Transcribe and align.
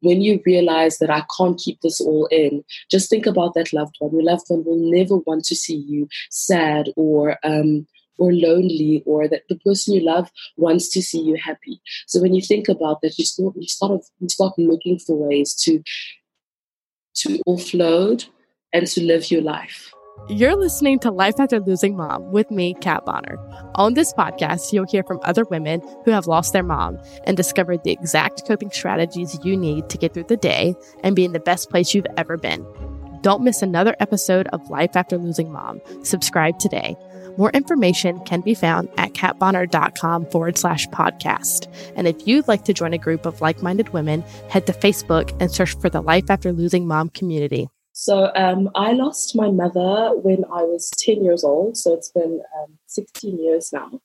when 0.00 0.20
you 0.20 0.40
realize 0.46 0.98
that 0.98 1.10
I 1.10 1.24
can't 1.36 1.58
keep 1.58 1.80
this 1.80 2.00
all 2.00 2.26
in, 2.26 2.64
just 2.90 3.10
think 3.10 3.26
about 3.26 3.54
that 3.54 3.72
loved 3.72 3.96
one. 3.98 4.12
Your 4.12 4.22
loved 4.22 4.44
one 4.48 4.64
will 4.64 4.78
never 4.78 5.16
want 5.16 5.44
to 5.46 5.56
see 5.56 5.76
you 5.76 6.08
sad 6.30 6.88
or 6.96 7.38
um, 7.42 7.86
or 8.18 8.32
lonely, 8.32 9.02
or 9.06 9.28
that 9.28 9.42
the 9.48 9.56
person 9.58 9.94
you 9.94 10.00
love 10.00 10.30
wants 10.56 10.88
to 10.88 11.00
see 11.00 11.20
you 11.20 11.36
happy. 11.36 11.80
So 12.06 12.20
when 12.20 12.34
you 12.34 12.42
think 12.42 12.68
about 12.68 13.00
that, 13.02 13.16
you 13.18 13.24
start 13.24 13.54
you 13.56 13.68
start 13.68 14.02
you 14.18 14.28
start 14.28 14.54
looking 14.58 14.98
for 14.98 15.16
ways 15.16 15.54
to 15.62 15.82
to 17.16 17.40
offload 17.48 18.26
and 18.72 18.86
to 18.86 19.02
live 19.02 19.30
your 19.30 19.42
life. 19.42 19.92
You're 20.26 20.56
listening 20.56 20.98
to 21.00 21.10
Life 21.10 21.40
After 21.40 21.58
Losing 21.58 21.96
Mom 21.96 22.30
with 22.32 22.50
me, 22.50 22.74
Kat 22.74 23.04
Bonner. 23.06 23.38
On 23.76 23.94
this 23.94 24.12
podcast, 24.12 24.72
you'll 24.72 24.84
hear 24.84 25.02
from 25.02 25.20
other 25.22 25.44
women 25.44 25.80
who 26.04 26.10
have 26.10 26.26
lost 26.26 26.52
their 26.52 26.62
mom 26.62 26.98
and 27.24 27.36
discovered 27.36 27.82
the 27.82 27.92
exact 27.92 28.46
coping 28.46 28.70
strategies 28.70 29.38
you 29.42 29.56
need 29.56 29.88
to 29.88 29.96
get 29.96 30.12
through 30.12 30.24
the 30.24 30.36
day 30.36 30.74
and 31.02 31.16
be 31.16 31.24
in 31.24 31.32
the 31.32 31.40
best 31.40 31.70
place 31.70 31.94
you've 31.94 32.06
ever 32.18 32.36
been. 32.36 32.66
Don't 33.22 33.42
miss 33.42 33.62
another 33.62 33.96
episode 34.00 34.48
of 34.48 34.68
Life 34.68 34.96
After 34.96 35.16
Losing 35.16 35.50
Mom. 35.50 35.80
Subscribe 36.02 36.58
today. 36.58 36.94
More 37.38 37.50
information 37.50 38.20
can 38.20 38.42
be 38.42 38.54
found 38.54 38.90
at 38.98 39.14
katbonner.com 39.14 40.26
forward 40.26 40.58
slash 40.58 40.86
podcast. 40.88 41.72
And 41.96 42.06
if 42.06 42.26
you'd 42.26 42.48
like 42.48 42.64
to 42.64 42.74
join 42.74 42.92
a 42.92 42.98
group 42.98 43.24
of 43.24 43.40
like 43.40 43.62
minded 43.62 43.94
women, 43.94 44.22
head 44.50 44.66
to 44.66 44.72
Facebook 44.72 45.34
and 45.40 45.50
search 45.50 45.74
for 45.78 45.88
the 45.88 46.02
Life 46.02 46.28
After 46.30 46.52
Losing 46.52 46.86
Mom 46.86 47.08
community. 47.08 47.68
So 48.00 48.30
um, 48.36 48.70
I 48.76 48.92
lost 48.92 49.34
my 49.34 49.50
mother 49.50 50.16
when 50.16 50.44
I 50.44 50.62
was 50.62 50.88
10 50.98 51.24
years 51.24 51.42
old. 51.42 51.76
So 51.76 51.94
it's 51.94 52.10
been 52.10 52.42
um, 52.56 52.78
16 52.86 53.42
years 53.42 53.72
now. 53.72 54.00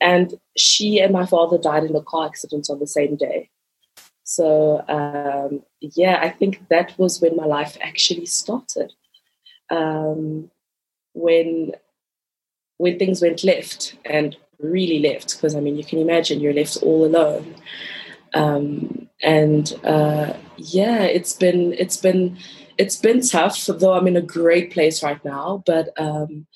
And 0.00 0.34
she 0.56 0.98
and 0.98 1.12
my 1.12 1.26
father 1.26 1.56
died 1.56 1.84
in 1.84 1.94
a 1.94 2.02
car 2.02 2.26
accident 2.26 2.66
on 2.68 2.80
the 2.80 2.88
same 2.88 3.14
day. 3.14 3.48
So 4.24 4.84
um, 4.88 5.62
yeah, 5.80 6.18
I 6.20 6.30
think 6.30 6.66
that 6.70 6.98
was 6.98 7.20
when 7.20 7.36
my 7.36 7.44
life 7.44 7.78
actually 7.80 8.26
started. 8.26 8.92
Um, 9.70 10.50
when 11.12 11.74
when 12.78 12.98
things 12.98 13.22
went 13.22 13.44
left 13.44 13.94
and 14.04 14.36
really 14.58 14.98
left, 14.98 15.36
because 15.36 15.54
I 15.54 15.60
mean, 15.60 15.76
you 15.76 15.84
can 15.84 16.00
imagine 16.00 16.40
you're 16.40 16.52
left 16.52 16.78
all 16.82 17.04
alone. 17.04 17.54
Um, 18.34 19.08
and 19.22 19.72
uh, 19.84 20.32
yeah, 20.56 21.02
it's 21.02 21.34
been 21.34 21.74
it's 21.74 21.96
been 21.96 22.36
it's 22.80 22.96
been 22.96 23.20
tough, 23.20 23.66
though 23.66 23.92
I'm 23.92 24.06
in 24.06 24.16
a 24.16 24.22
great 24.22 24.72
place 24.72 25.02
right 25.02 25.22
now. 25.22 25.62
But 25.66 25.90
um, 26.00 26.46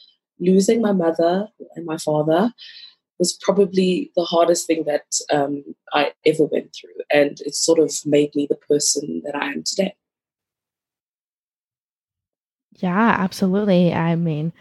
losing 0.41 0.81
my 0.81 0.92
mother 0.92 1.48
and 1.77 1.84
my 1.84 1.98
father 1.98 2.50
was 3.19 3.39
probably 3.42 4.11
the 4.16 4.25
hardest 4.25 4.66
thing 4.66 4.84
that 4.84 5.05
um, 5.31 5.62
I 5.92 6.12
ever 6.25 6.44
went 6.44 6.75
through. 6.75 6.98
And 7.12 7.39
it 7.42 7.55
sort 7.55 7.78
of 7.78 7.92
made 8.06 8.34
me 8.34 8.47
the 8.48 8.56
person 8.56 9.20
that 9.27 9.36
I 9.36 9.53
am 9.53 9.64
today. 9.64 9.94
Yeah, 12.78 13.16
absolutely. 13.19 13.92
I 13.92 14.16
mean, 14.16 14.55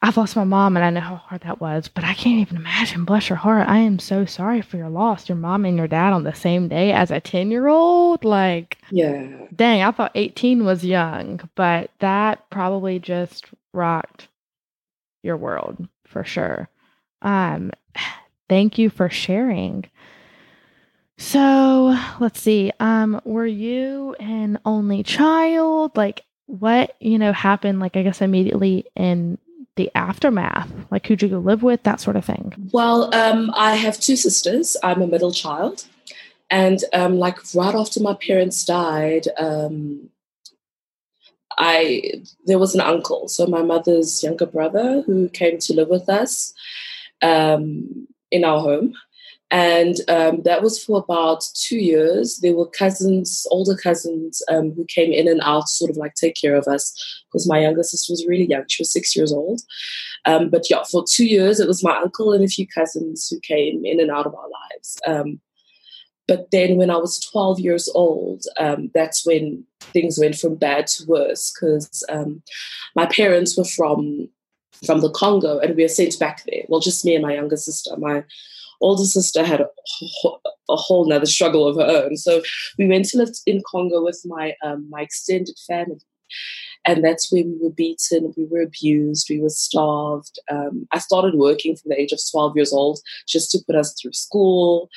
I've 0.00 0.16
lost 0.16 0.36
my 0.36 0.44
mom 0.44 0.76
and 0.76 0.84
I 0.84 0.90
know 0.90 1.00
how 1.00 1.16
hard 1.16 1.40
that 1.40 1.60
was, 1.60 1.88
but 1.88 2.04
I 2.04 2.14
can't 2.14 2.38
even 2.38 2.56
imagine. 2.56 3.04
Bless 3.04 3.28
your 3.28 3.36
heart. 3.36 3.68
I 3.68 3.78
am 3.78 3.98
so 3.98 4.24
sorry 4.24 4.62
for 4.62 4.76
your 4.76 4.88
loss. 4.88 5.28
Your 5.28 5.36
mom 5.36 5.64
and 5.64 5.76
your 5.76 5.88
dad 5.88 6.12
on 6.12 6.22
the 6.22 6.34
same 6.34 6.68
day 6.68 6.92
as 6.92 7.10
a 7.10 7.20
10 7.20 7.50
year 7.50 7.66
old. 7.66 8.24
Like, 8.24 8.78
yeah. 8.90 9.26
Dang, 9.54 9.82
I 9.82 9.90
thought 9.90 10.12
18 10.14 10.64
was 10.64 10.84
young, 10.84 11.40
but 11.56 11.90
that 11.98 12.48
probably 12.48 13.00
just 13.00 13.46
rocked 13.72 14.28
your 15.24 15.36
world 15.36 15.88
for 16.06 16.22
sure. 16.22 16.68
Um, 17.22 17.72
thank 18.48 18.78
you 18.78 18.90
for 18.90 19.10
sharing. 19.10 19.84
So 21.16 21.98
let's 22.20 22.40
see. 22.40 22.70
Um, 22.78 23.20
were 23.24 23.46
you 23.46 24.14
an 24.20 24.60
only 24.64 25.02
child? 25.02 25.96
Like, 25.96 26.24
what 26.46 26.94
you 27.00 27.18
know 27.18 27.32
happened? 27.32 27.80
Like, 27.80 27.96
I 27.96 28.04
guess 28.04 28.22
immediately 28.22 28.86
in 28.94 29.38
the 29.78 29.90
aftermath? 29.94 30.70
Like, 30.90 31.06
who'd 31.06 31.22
you 31.22 31.28
go 31.28 31.38
live 31.38 31.62
with? 31.62 31.82
That 31.84 32.00
sort 32.00 32.16
of 32.16 32.24
thing. 32.26 32.70
Well, 32.72 33.14
um, 33.14 33.50
I 33.54 33.76
have 33.76 33.98
two 33.98 34.16
sisters. 34.16 34.76
I'm 34.82 35.00
a 35.00 35.06
middle 35.06 35.32
child. 35.32 35.86
And 36.50 36.84
um, 36.92 37.18
like 37.18 37.38
right 37.54 37.74
after 37.74 38.00
my 38.00 38.14
parents 38.14 38.64
died, 38.64 39.28
um, 39.38 40.10
I 41.58 42.22
there 42.46 42.58
was 42.58 42.74
an 42.74 42.80
uncle, 42.80 43.28
so 43.28 43.46
my 43.46 43.62
mother's 43.62 44.22
younger 44.22 44.46
brother, 44.46 45.02
who 45.02 45.28
came 45.28 45.58
to 45.58 45.74
live 45.74 45.88
with 45.88 46.08
us 46.08 46.54
um, 47.20 48.06
in 48.30 48.44
our 48.44 48.60
home 48.60 48.94
and 49.50 49.96
um, 50.08 50.42
that 50.42 50.62
was 50.62 50.82
for 50.82 50.98
about 50.98 51.42
two 51.54 51.78
years. 51.78 52.38
There 52.42 52.54
were 52.54 52.68
cousins, 52.68 53.46
older 53.50 53.76
cousins, 53.76 54.42
um, 54.50 54.72
who 54.72 54.84
came 54.84 55.12
in 55.12 55.26
and 55.26 55.40
out, 55.42 55.62
to 55.62 55.72
sort 55.72 55.90
of 55.90 55.96
like 55.96 56.14
take 56.14 56.34
care 56.34 56.54
of 56.54 56.66
us, 56.66 56.94
because 57.32 57.48
my 57.48 57.60
younger 57.60 57.82
sister 57.82 58.12
was 58.12 58.26
really 58.26 58.46
young; 58.46 58.64
she 58.68 58.82
was 58.82 58.92
six 58.92 59.16
years 59.16 59.32
old. 59.32 59.62
Um, 60.26 60.50
but 60.50 60.68
yeah, 60.68 60.82
for 60.90 61.04
two 61.10 61.24
years, 61.24 61.60
it 61.60 61.68
was 61.68 61.82
my 61.82 61.96
uncle 61.96 62.32
and 62.32 62.44
a 62.44 62.48
few 62.48 62.66
cousins 62.66 63.28
who 63.28 63.40
came 63.40 63.84
in 63.84 64.00
and 64.00 64.10
out 64.10 64.26
of 64.26 64.34
our 64.34 64.48
lives. 64.48 64.98
Um, 65.06 65.40
but 66.26 66.50
then, 66.50 66.76
when 66.76 66.90
I 66.90 66.96
was 66.96 67.18
twelve 67.18 67.58
years 67.58 67.88
old, 67.94 68.44
um, 68.58 68.90
that's 68.92 69.24
when 69.24 69.64
things 69.80 70.18
went 70.18 70.36
from 70.36 70.56
bad 70.56 70.86
to 70.88 71.06
worse, 71.06 71.52
because 71.52 72.04
um, 72.10 72.42
my 72.94 73.06
parents 73.06 73.56
were 73.56 73.64
from 73.64 74.28
from 74.84 75.00
the 75.00 75.10
Congo, 75.10 75.58
and 75.58 75.74
we 75.74 75.84
were 75.84 75.88
sent 75.88 76.18
back 76.18 76.44
there. 76.44 76.64
Well, 76.68 76.80
just 76.80 77.04
me 77.06 77.14
and 77.14 77.24
my 77.24 77.32
younger 77.32 77.56
sister. 77.56 77.96
My 77.96 78.24
older 78.80 79.04
sister 79.04 79.44
had 79.44 79.60
a, 79.60 79.68
a 80.68 80.76
whole 80.76 81.06
nother 81.06 81.26
struggle 81.26 81.66
of 81.66 81.76
her 81.76 82.04
own. 82.04 82.16
So 82.16 82.42
we 82.78 82.86
went 82.86 83.06
to 83.06 83.18
live 83.18 83.30
in 83.46 83.62
Congo 83.70 84.02
with 84.02 84.20
my 84.24 84.54
um, 84.62 84.88
my 84.90 85.02
extended 85.02 85.56
family. 85.66 86.00
And 86.84 87.04
that's 87.04 87.30
where 87.32 87.44
we 87.44 87.56
were 87.60 87.70
beaten, 87.70 88.32
we 88.36 88.44
were 88.44 88.62
abused, 88.62 89.28
we 89.28 89.40
were 89.40 89.50
starved. 89.50 90.38
Um, 90.50 90.86
I 90.92 90.98
started 90.98 91.34
working 91.34 91.76
from 91.76 91.90
the 91.90 92.00
age 92.00 92.12
of 92.12 92.20
12 92.30 92.56
years 92.56 92.72
old 92.72 93.00
just 93.26 93.50
to 93.50 93.58
put 93.66 93.76
us 93.76 93.94
through 94.00 94.12
school. 94.12 94.88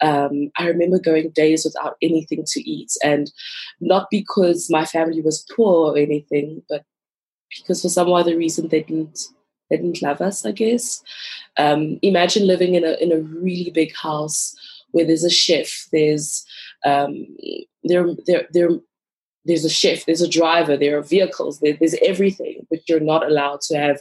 Um, 0.00 0.50
I 0.58 0.66
remember 0.66 0.98
going 0.98 1.30
days 1.30 1.64
without 1.64 1.96
anything 2.02 2.44
to 2.46 2.70
eat, 2.70 2.92
and 3.02 3.32
not 3.80 4.08
because 4.10 4.68
my 4.68 4.84
family 4.84 5.22
was 5.22 5.46
poor 5.54 5.92
or 5.92 5.98
anything, 5.98 6.62
but 6.68 6.84
because 7.56 7.82
for 7.82 7.88
some 7.88 8.12
other 8.12 8.36
reason 8.36 8.68
they 8.68 8.82
didn't 8.82 9.28
didn't 9.76 10.02
love 10.02 10.20
us, 10.20 10.44
I 10.44 10.52
guess. 10.52 11.02
Um, 11.56 11.98
imagine 12.02 12.46
living 12.46 12.74
in 12.74 12.84
a 12.84 12.92
in 13.02 13.12
a 13.12 13.20
really 13.20 13.70
big 13.70 13.94
house 13.94 14.54
where 14.90 15.04
there's 15.04 15.24
a 15.24 15.30
chef, 15.30 15.86
there's 15.92 16.44
um, 16.84 17.26
there 17.82 18.06
there 18.26 18.48
there 18.52 18.70
there's 19.44 19.64
a 19.64 19.70
chef, 19.70 20.06
there's 20.06 20.22
a 20.22 20.28
driver, 20.28 20.76
there 20.76 20.96
are 20.96 21.02
vehicles, 21.02 21.60
there, 21.60 21.76
there's 21.78 21.96
everything, 22.02 22.66
but 22.70 22.80
you're 22.88 23.00
not 23.00 23.26
allowed 23.26 23.60
to 23.60 23.76
have 23.76 24.00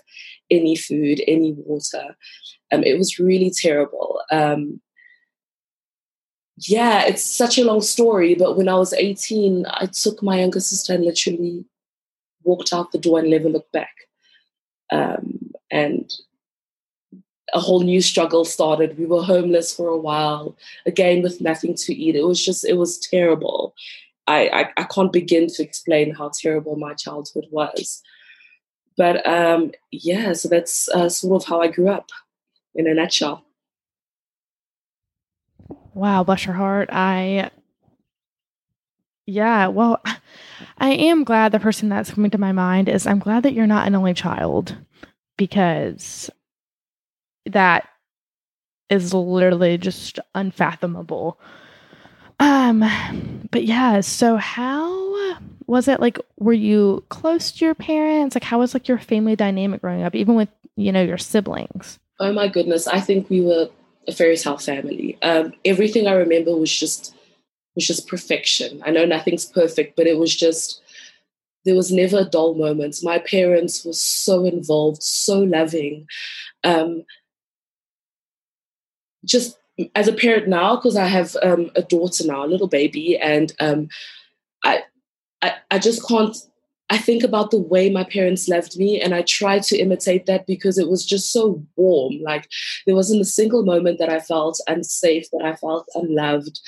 any 0.50 0.75
food, 0.75 1.22
any 1.28 1.53
water. 1.57 2.16
Um, 2.72 2.84
it 2.84 2.97
was 2.97 3.19
really 3.19 3.51
terrible. 3.51 4.22
Um, 4.31 4.81
yeah, 6.57 7.03
it's 7.05 7.23
such 7.23 7.57
a 7.57 7.66
long 7.66 7.81
story, 7.81 8.35
but 8.35 8.55
when 8.55 8.69
I 8.69 8.75
was 8.75 8.94
18, 8.94 9.66
I 9.69 9.88
took 9.88 10.23
my 10.23 10.40
younger 10.40 10.59
sister 10.59 10.94
and 10.94 11.03
literally 11.03 11.66
walked 12.44 12.72
out 12.72 12.91
the 12.91 12.97
door 12.97 13.19
and 13.19 13.29
never 13.29 13.50
looked 13.50 13.72
back. 13.72 13.94
Um, 14.91 15.42
and 15.73 16.13
a 17.53 17.59
whole 17.59 17.81
new 17.81 18.01
struggle 18.01 18.45
started. 18.45 18.97
We 18.97 19.06
were 19.06 19.23
homeless 19.23 19.75
for 19.75 19.88
a 19.88 19.97
while, 19.97 20.56
again 20.85 21.22
with 21.22 21.41
nothing 21.41 21.75
to 21.75 21.94
eat. 21.94 22.16
It 22.16 22.25
was 22.25 22.44
just, 22.44 22.63
it 22.63 22.78
was 22.78 22.97
terrible. 22.97 23.73
I, 24.28 24.47
I, 24.50 24.69
I 24.78 24.84
can't 24.84 25.11
begin 25.11 25.47
to 25.47 25.63
explain 25.63 26.16
how 26.16 26.29
terrible 26.29 26.75
my 26.78 26.94
childhood 26.94 27.47
was. 27.51 28.01
But 28.95 29.25
um, 29.28 29.72
yeah, 29.91 30.34
so 30.34 30.47
that's 30.47 30.88
uh, 30.89 31.09
sort 31.09 31.41
of 31.41 31.50
how 31.50 31.61
I 31.61 31.67
grew 31.67 31.90
up 31.90 32.09
in 32.75 32.88
a 32.88 32.94
nutshell. 32.94 33.44
Wow, 35.94 36.23
bless 36.23 36.45
your 36.45 36.55
heart. 36.55 36.90
I, 36.91 37.50
yeah, 39.25 39.67
well, 39.67 40.02
I 40.78 40.91
am 40.91 41.23
glad 41.23 41.52
the 41.52 41.59
person 41.59 41.90
that's 41.90 42.11
coming 42.11 42.31
to 42.31 42.37
my 42.37 42.52
mind 42.52 42.90
is 42.90 43.05
I'm 43.05 43.20
glad 43.20 43.43
that 43.43 43.53
you're 43.53 43.67
not 43.67 43.87
an 43.87 43.96
only 43.96 44.14
child 44.14 44.78
because 45.38 46.30
that 47.46 47.88
is 48.90 49.14
literally 49.14 49.78
just 49.78 50.20
unfathomable. 50.35 51.40
Um, 52.40 52.84
but 53.52 53.64
yeah, 53.64 54.02
so 54.02 54.38
how 54.38 55.38
was 55.66 55.88
it 55.88 56.00
like 56.00 56.20
were 56.38 56.53
you 56.53 57.03
close 57.09 57.52
to 57.52 57.66
your 57.66 57.76
parents? 57.76 58.35
Like 58.35 58.44
how 58.44 58.59
was 58.59 58.74
like 58.74 58.88
your 58.88 59.00
family 59.00 59.35
dynamic 59.35 59.82
growing 59.82 60.03
up, 60.03 60.16
even 60.16 60.35
with, 60.35 60.50
you 60.76 60.91
know, 60.91 61.02
your 61.02 61.18
siblings? 61.18 62.00
Oh 62.20 62.34
my 62.34 62.47
goodness. 62.47 62.88
I 62.88 63.00
think 63.00 63.30
we 63.30 63.41
were 63.41 63.70
a 64.08 64.12
fairy 64.12 64.38
tale 64.38 64.58
family. 64.58 65.18
Um, 65.22 65.53
everything 65.66 66.08
I 66.08 66.14
remember 66.14 66.56
was 66.56 66.72
just 66.72 67.16
was 67.76 67.88
just 67.88 68.08
perfection. 68.08 68.82
I 68.85 68.91
know 68.91 69.06
nothing's 69.06 69.46
perfect, 69.46 69.96
but 69.96 70.06
it 70.06 70.18
was 70.18 70.35
just 70.35 70.83
there 71.65 71.75
was 71.75 71.91
never 71.91 72.19
a 72.19 72.25
dull 72.25 72.55
moment. 72.55 72.97
My 73.03 73.19
parents 73.19 73.85
were 73.85 73.93
so 73.93 74.45
involved, 74.45 75.01
so 75.01 75.39
loving. 75.39 76.07
Um, 76.63 77.03
just 79.25 79.57
as 79.95 80.07
a 80.07 80.13
parent 80.13 80.47
now, 80.47 80.75
because 80.75 80.95
I 80.95 81.05
have 81.05 81.35
um, 81.41 81.71
a 81.75 81.81
daughter 81.81 82.25
now, 82.25 82.45
a 82.45 82.47
little 82.47 82.67
baby, 82.67 83.17
and 83.17 83.53
um, 83.59 83.87
I, 84.63 84.83
I, 85.41 85.55
I 85.71 85.79
just 85.79 86.07
can't. 86.07 86.35
I 86.89 86.97
think 86.97 87.23
about 87.23 87.49
the 87.49 87.59
way 87.59 87.89
my 87.89 88.03
parents 88.03 88.47
loved 88.47 88.77
me, 88.77 89.01
and 89.01 89.15
I 89.15 89.21
try 89.23 89.59
to 89.59 89.77
imitate 89.77 90.25
that 90.25 90.45
because 90.45 90.77
it 90.77 90.89
was 90.89 91.05
just 91.05 91.31
so 91.31 91.65
warm. 91.75 92.19
Like 92.21 92.49
there 92.85 92.95
wasn't 92.95 93.21
a 93.21 93.25
single 93.25 93.63
moment 93.63 93.99
that 93.99 94.09
I 94.09 94.19
felt 94.19 94.59
unsafe, 94.67 95.25
that 95.31 95.43
I 95.43 95.55
felt 95.55 95.87
unloved. 95.95 96.59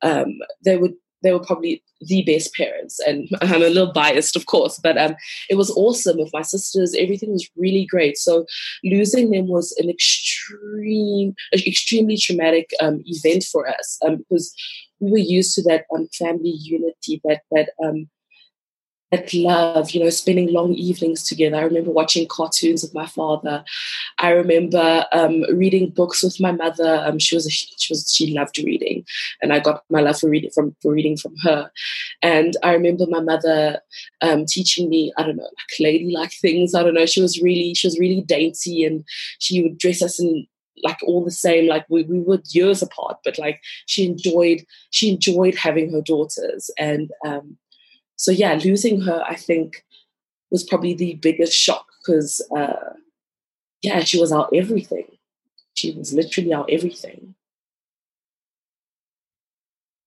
Um, 0.00 0.38
they 0.64 0.76
would 0.76 0.94
they 1.24 1.32
were 1.32 1.44
probably 1.44 1.82
the 2.02 2.22
best 2.22 2.54
parents. 2.54 3.00
And 3.06 3.28
I'm 3.40 3.62
a 3.62 3.68
little 3.68 3.92
biased, 3.92 4.36
of 4.36 4.46
course, 4.46 4.78
but 4.80 4.96
um, 4.96 5.16
it 5.50 5.56
was 5.56 5.70
awesome 5.70 6.18
with 6.18 6.30
my 6.32 6.42
sisters. 6.42 6.94
Everything 6.96 7.32
was 7.32 7.48
really 7.56 7.86
great. 7.86 8.16
So 8.16 8.46
losing 8.84 9.30
them 9.30 9.48
was 9.48 9.74
an 9.78 9.90
extreme, 9.90 11.34
extremely 11.52 12.16
traumatic 12.16 12.70
um, 12.80 13.02
event 13.06 13.44
for 13.44 13.68
us 13.68 13.98
um, 14.06 14.18
because 14.18 14.54
we 15.00 15.10
were 15.10 15.18
used 15.18 15.54
to 15.56 15.62
that 15.64 15.86
um, 15.94 16.08
family 16.16 16.54
unity, 16.60 17.20
that 17.24 17.40
that 17.50 17.70
um, 17.82 18.08
that 19.10 19.32
love, 19.32 19.90
you 19.90 20.02
know, 20.02 20.10
spending 20.10 20.52
long 20.52 20.74
evenings 20.74 21.22
together. 21.22 21.56
I 21.56 21.62
remember 21.62 21.90
watching 21.90 22.26
cartoons 22.26 22.82
with 22.82 22.94
my 22.94 23.06
father. 23.06 23.64
I 24.18 24.30
remember 24.30 25.06
um, 25.12 25.42
reading 25.54 25.90
books 25.90 26.22
with 26.22 26.40
my 26.40 26.52
mother. 26.52 27.02
Um, 27.04 27.18
she 27.18 27.34
was 27.34 27.46
a, 27.46 27.50
she 27.50 27.92
was 27.92 28.12
she 28.12 28.34
loved 28.34 28.58
reading, 28.58 29.04
and 29.42 29.52
I 29.52 29.60
got 29.60 29.84
my 29.90 30.00
love 30.00 30.18
for 30.18 30.28
reading 30.28 30.50
from 30.54 30.74
for 30.82 30.92
reading 30.92 31.16
from 31.16 31.34
her. 31.42 31.70
And 32.22 32.56
I 32.62 32.72
remember 32.72 33.04
my 33.08 33.20
mother 33.20 33.80
um, 34.20 34.46
teaching 34.46 34.88
me 34.88 35.12
I 35.16 35.22
don't 35.22 35.36
know 35.36 35.42
like 35.44 35.80
ladylike 35.80 36.32
things. 36.40 36.74
I 36.74 36.82
don't 36.82 36.94
know. 36.94 37.06
She 37.06 37.22
was 37.22 37.40
really 37.40 37.74
she 37.74 37.86
was 37.86 37.98
really 37.98 38.22
dainty, 38.22 38.84
and 38.84 39.04
she 39.38 39.62
would 39.62 39.78
dress 39.78 40.02
us 40.02 40.20
in 40.20 40.46
like 40.82 40.98
all 41.04 41.24
the 41.24 41.30
same 41.30 41.68
like 41.68 41.86
we, 41.88 42.02
we 42.02 42.18
were 42.18 42.42
years 42.50 42.82
apart 42.82 43.16
but 43.24 43.38
like 43.38 43.60
she 43.86 44.04
enjoyed 44.04 44.64
she 44.90 45.08
enjoyed 45.08 45.54
having 45.54 45.90
her 45.92 46.02
daughters 46.02 46.68
and 46.76 47.12
um 47.24 47.56
so 48.16 48.30
yeah, 48.30 48.54
losing 48.54 49.00
her, 49.02 49.22
I 49.26 49.34
think, 49.34 49.84
was 50.50 50.64
probably 50.64 50.94
the 50.94 51.14
biggest 51.14 51.56
shock 51.56 51.86
because 52.00 52.40
uh, 52.56 52.94
yeah, 53.82 54.00
she 54.00 54.20
was 54.20 54.32
our 54.32 54.48
everything. 54.54 55.06
She 55.74 55.92
was 55.92 56.12
literally 56.12 56.52
our 56.52 56.66
everything. 56.68 57.34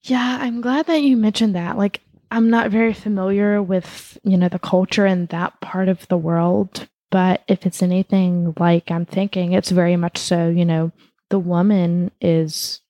Yeah, 0.03 0.37
I'm 0.39 0.61
glad 0.61 0.87
that 0.87 1.01
you 1.01 1.17
mentioned 1.17 1.55
that. 1.55 1.77
Like, 1.77 2.01
I'm 2.31 2.49
not 2.49 2.71
very 2.71 2.93
familiar 2.93 3.61
with, 3.61 4.17
you 4.23 4.37
know, 4.37 4.49
the 4.49 4.59
culture 4.59 5.05
in 5.05 5.25
that 5.27 5.59
part 5.61 5.89
of 5.89 6.07
the 6.07 6.17
world, 6.17 6.87
but 7.11 7.43
if 7.47 7.65
it's 7.65 7.83
anything 7.83 8.53
like 8.57 8.89
I'm 8.89 9.05
thinking, 9.05 9.53
it's 9.53 9.71
very 9.71 9.97
much 9.97 10.17
so, 10.17 10.47
you 10.47 10.65
know, 10.65 10.91
the 11.29 11.39
woman 11.39 12.11
is, 12.21 12.81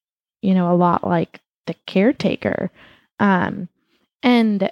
you 0.42 0.54
know, 0.54 0.72
a 0.72 0.76
lot 0.76 1.08
like 1.08 1.42
the 1.66 1.76
caretaker. 1.86 2.72
Um, 3.20 3.68
and 4.24 4.72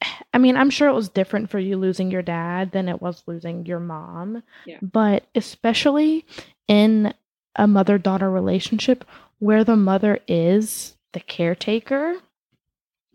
I 0.34 0.38
mean, 0.38 0.56
I'm 0.56 0.70
sure 0.70 0.88
it 0.88 0.94
was 0.94 1.08
different 1.08 1.50
for 1.50 1.58
you 1.58 1.76
losing 1.76 2.10
your 2.10 2.22
dad 2.22 2.72
than 2.72 2.88
it 2.88 3.00
was 3.02 3.22
losing 3.26 3.66
your 3.66 3.80
mom. 3.80 4.42
Yeah. 4.66 4.78
But 4.82 5.26
especially 5.34 6.26
in 6.66 7.14
a 7.56 7.66
mother 7.66 7.98
daughter 7.98 8.30
relationship 8.30 9.04
where 9.38 9.64
the 9.64 9.76
mother 9.76 10.18
is 10.28 10.96
the 11.12 11.20
caretaker, 11.20 12.16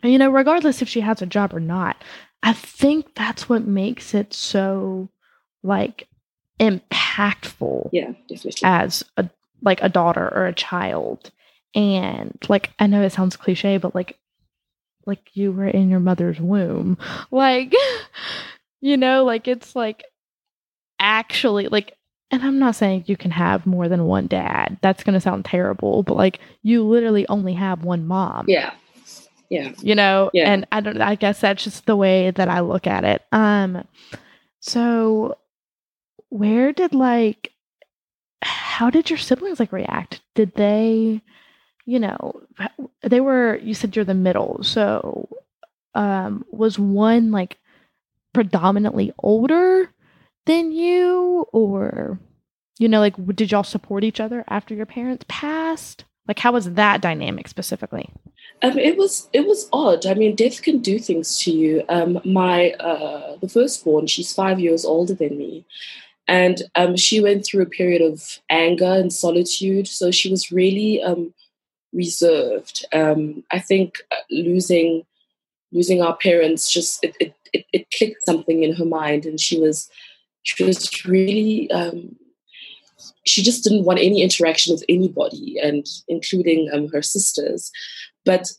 and, 0.01 0.11
you 0.11 0.17
know, 0.17 0.29
regardless 0.29 0.81
if 0.81 0.89
she 0.89 0.99
has 0.99 1.21
a 1.21 1.25
job 1.25 1.53
or 1.53 1.61
not, 1.61 2.03
I 2.43 2.53
think 2.53 3.15
that's 3.15 3.47
what 3.47 3.65
makes 3.65 4.13
it 4.13 4.33
so 4.33 5.09
like 5.63 6.07
impactful. 6.59 7.89
Yeah, 7.93 8.11
definitely. 8.27 8.61
As 8.63 9.03
a 9.15 9.29
like 9.61 9.81
a 9.81 9.89
daughter 9.89 10.29
or 10.35 10.45
a 10.45 10.53
child. 10.53 11.31
And 11.73 12.37
like 12.49 12.71
I 12.79 12.87
know 12.87 13.01
it 13.01 13.13
sounds 13.13 13.37
cliche, 13.37 13.77
but 13.77 13.95
like 13.95 14.17
like 15.05 15.35
you 15.35 15.51
were 15.51 15.67
in 15.67 15.89
your 15.89 15.99
mother's 15.99 16.39
womb. 16.39 16.97
Like, 17.31 17.73
you 18.81 18.97
know, 18.97 19.23
like 19.23 19.47
it's 19.47 19.75
like 19.75 20.03
actually 20.99 21.67
like 21.67 21.97
and 22.31 22.41
I'm 22.41 22.57
not 22.57 22.75
saying 22.75 23.03
you 23.05 23.15
can 23.15 23.29
have 23.29 23.67
more 23.67 23.87
than 23.87 24.05
one 24.05 24.25
dad. 24.25 24.77
That's 24.81 25.03
going 25.03 25.13
to 25.13 25.21
sound 25.21 25.45
terrible, 25.45 26.01
but 26.01 26.17
like 26.17 26.39
you 26.63 26.83
literally 26.83 27.27
only 27.27 27.53
have 27.53 27.83
one 27.83 28.07
mom. 28.07 28.45
Yeah. 28.47 28.73
Yeah. 29.49 29.73
You 29.81 29.93
know, 29.93 30.31
yeah. 30.33 30.51
and 30.51 30.65
I 30.71 30.79
don't 30.81 30.99
I 30.99 31.13
guess 31.13 31.41
that's 31.41 31.63
just 31.63 31.85
the 31.85 31.95
way 31.95 32.31
that 32.31 32.49
I 32.49 32.61
look 32.61 32.87
at 32.87 33.03
it. 33.03 33.21
Um 33.31 33.87
so 34.61 35.37
where 36.29 36.71
did 36.71 36.95
like 36.95 37.51
how 38.41 38.89
did 38.89 39.09
your 39.11 39.19
siblings 39.19 39.59
like 39.59 39.71
react? 39.71 40.21
Did 40.33 40.55
they 40.55 41.21
you 41.85 41.99
know, 41.99 42.41
they 43.01 43.19
were, 43.19 43.57
you 43.57 43.73
said 43.73 43.95
you're 43.95 44.05
the 44.05 44.13
middle. 44.13 44.63
So, 44.63 45.29
um, 45.95 46.45
was 46.51 46.79
one 46.79 47.31
like 47.31 47.57
predominantly 48.33 49.13
older 49.19 49.91
than 50.45 50.71
you 50.71 51.45
or, 51.53 52.19
you 52.79 52.87
know, 52.87 52.99
like, 52.99 53.15
did 53.35 53.51
y'all 53.51 53.63
support 53.63 54.03
each 54.03 54.19
other 54.19 54.43
after 54.47 54.73
your 54.73 54.85
parents 54.85 55.25
passed? 55.27 56.05
Like, 56.27 56.39
how 56.39 56.53
was 56.53 56.73
that 56.73 57.01
dynamic 57.01 57.47
specifically? 57.47 58.09
Um, 58.61 58.77
it 58.77 58.97
was 58.97 59.27
it 59.33 59.45
was 59.45 59.67
odd. 59.73 60.05
I 60.05 60.13
mean, 60.13 60.35
death 60.35 60.61
can 60.61 60.79
do 60.79 60.97
things 60.97 61.37
to 61.39 61.51
you. 61.51 61.83
Um, 61.89 62.19
my 62.23 62.71
uh, 62.79 63.35
the 63.41 63.49
firstborn, 63.49 64.07
she's 64.07 64.33
five 64.33 64.59
years 64.59 64.85
older 64.85 65.13
than 65.13 65.37
me, 65.37 65.65
and 66.27 66.61
um, 66.75 66.95
she 66.95 67.19
went 67.19 67.45
through 67.45 67.63
a 67.63 67.69
period 67.69 68.01
of 68.01 68.39
anger 68.49 68.85
and 68.93 69.11
solitude. 69.11 69.87
So 69.87 70.11
she 70.11 70.31
was 70.31 70.51
really 70.51 71.01
um, 71.03 71.33
reserved. 71.93 72.85
Um, 72.93 73.43
I 73.51 73.59
think 73.59 73.97
uh, 74.11 74.15
losing 74.29 75.03
losing 75.71 76.01
our 76.03 76.15
parents 76.17 76.71
just 76.71 77.03
it, 77.03 77.15
it, 77.19 77.33
it, 77.51 77.65
it, 77.73 77.87
clicked 77.97 78.23
something 78.25 78.63
in 78.63 78.75
her 78.75 78.85
mind, 78.85 79.25
and 79.25 79.39
she 79.39 79.59
was 79.59 79.89
she 80.43 80.63
was 80.63 81.05
really 81.05 81.69
um, 81.71 82.15
she 83.25 83.41
just 83.41 83.63
didn't 83.63 83.85
want 83.85 83.99
any 83.99 84.21
interaction 84.21 84.73
with 84.73 84.83
anybody, 84.89 85.57
and 85.61 85.85
including 86.07 86.69
um, 86.73 86.87
her 86.89 87.01
sisters. 87.01 87.71
But 88.25 88.51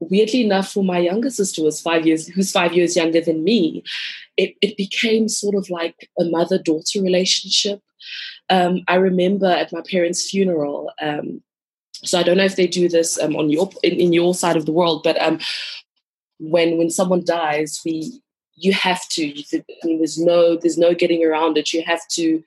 weirdly 0.00 0.44
enough, 0.44 0.72
for 0.72 0.84
my 0.84 0.98
younger 0.98 1.30
sister, 1.30 1.62
was 1.62 1.80
five 1.80 2.06
years 2.06 2.26
who's 2.28 2.52
five 2.52 2.72
years 2.72 2.96
younger 2.96 3.20
than 3.20 3.44
me, 3.44 3.82
it, 4.36 4.54
it 4.60 4.76
became 4.76 5.28
sort 5.28 5.54
of 5.54 5.70
like 5.70 6.08
a 6.18 6.24
mother 6.24 6.58
daughter 6.58 7.00
relationship. 7.00 7.80
Um, 8.50 8.82
I 8.88 8.96
remember 8.96 9.46
at 9.46 9.72
my 9.72 9.82
parents' 9.90 10.28
funeral, 10.30 10.90
um, 11.00 11.42
so 12.04 12.18
I 12.18 12.22
don't 12.22 12.36
know 12.36 12.44
if 12.44 12.56
they 12.56 12.66
do 12.66 12.88
this 12.88 13.18
um, 13.20 13.36
on 13.36 13.50
your 13.50 13.70
in, 13.82 13.94
in, 13.94 14.12
your 14.12 14.34
side 14.34 14.56
of 14.56 14.66
the 14.66 14.72
world, 14.72 15.02
but 15.02 15.20
um, 15.20 15.38
when 16.38 16.78
when 16.78 16.90
someone 16.90 17.24
dies, 17.24 17.80
we 17.84 18.20
you 18.56 18.72
have 18.72 19.08
to. 19.10 19.26
I 19.54 19.62
mean, 19.84 19.98
there's 19.98 20.18
no 20.18 20.56
there's 20.56 20.78
no 20.78 20.94
getting 20.94 21.24
around 21.24 21.58
it. 21.58 21.72
You 21.72 21.82
have 21.86 22.06
to 22.12 22.42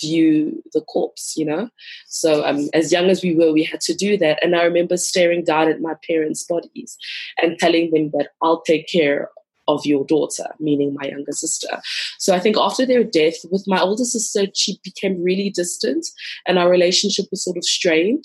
view 0.00 0.62
the 0.72 0.82
corpse, 0.82 1.34
you 1.36 1.44
know. 1.44 1.70
So 2.06 2.44
um, 2.44 2.68
as 2.74 2.92
young 2.92 3.08
as 3.08 3.22
we 3.22 3.34
were, 3.34 3.52
we 3.52 3.64
had 3.64 3.80
to 3.82 3.94
do 3.94 4.16
that. 4.18 4.38
And 4.42 4.54
I 4.54 4.64
remember 4.64 4.96
staring 4.96 5.44
down 5.44 5.68
at 5.68 5.80
my 5.80 5.94
parents' 6.06 6.44
bodies 6.44 6.96
and 7.40 7.58
telling 7.58 7.90
them 7.90 8.10
that 8.10 8.30
I'll 8.42 8.62
take 8.62 8.88
care 8.88 9.30
of 9.68 9.84
your 9.86 10.04
daughter, 10.04 10.46
meaning 10.58 10.96
my 10.98 11.08
younger 11.08 11.32
sister. 11.32 11.80
So 12.18 12.34
I 12.34 12.40
think 12.40 12.56
after 12.56 12.84
their 12.84 13.04
death, 13.04 13.36
with 13.50 13.64
my 13.66 13.80
older 13.80 14.04
sister, 14.04 14.46
she 14.54 14.80
became 14.82 15.22
really 15.22 15.50
distant 15.50 16.06
and 16.46 16.58
our 16.58 16.70
relationship 16.70 17.26
was 17.30 17.44
sort 17.44 17.56
of 17.56 17.64
strained. 17.64 18.24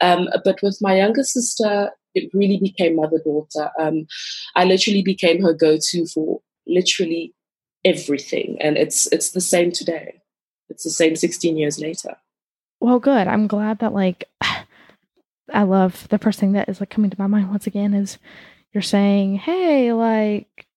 Um, 0.00 0.28
but 0.44 0.60
with 0.62 0.78
my 0.80 0.96
younger 0.96 1.22
sister, 1.22 1.90
it 2.14 2.30
really 2.32 2.58
became 2.58 2.96
mother 2.96 3.20
daughter. 3.24 3.70
Um, 3.78 4.06
I 4.56 4.64
literally 4.64 5.02
became 5.02 5.42
her 5.42 5.52
go 5.52 5.78
to 5.80 6.06
for 6.06 6.40
literally 6.66 7.34
everything. 7.84 8.56
And 8.60 8.76
it's 8.76 9.06
it's 9.12 9.30
the 9.30 9.40
same 9.40 9.72
today. 9.72 10.22
It's 10.68 10.84
the 10.84 10.90
same 10.90 11.16
16 11.16 11.56
years 11.56 11.78
later. 11.78 12.16
Well, 12.80 12.98
good. 12.98 13.26
I'm 13.26 13.46
glad 13.46 13.78
that 13.80 13.92
like 13.92 14.24
I 15.52 15.62
love 15.62 16.08
the 16.08 16.18
first 16.18 16.38
thing 16.38 16.52
that 16.52 16.68
is 16.68 16.80
like 16.80 16.90
coming 16.90 17.10
to 17.10 17.20
my 17.20 17.26
mind 17.26 17.50
once 17.50 17.66
again 17.66 17.94
is 17.94 18.18
you're 18.72 18.82
saying, 18.82 19.36
hey, 19.36 19.92
like 19.92 20.67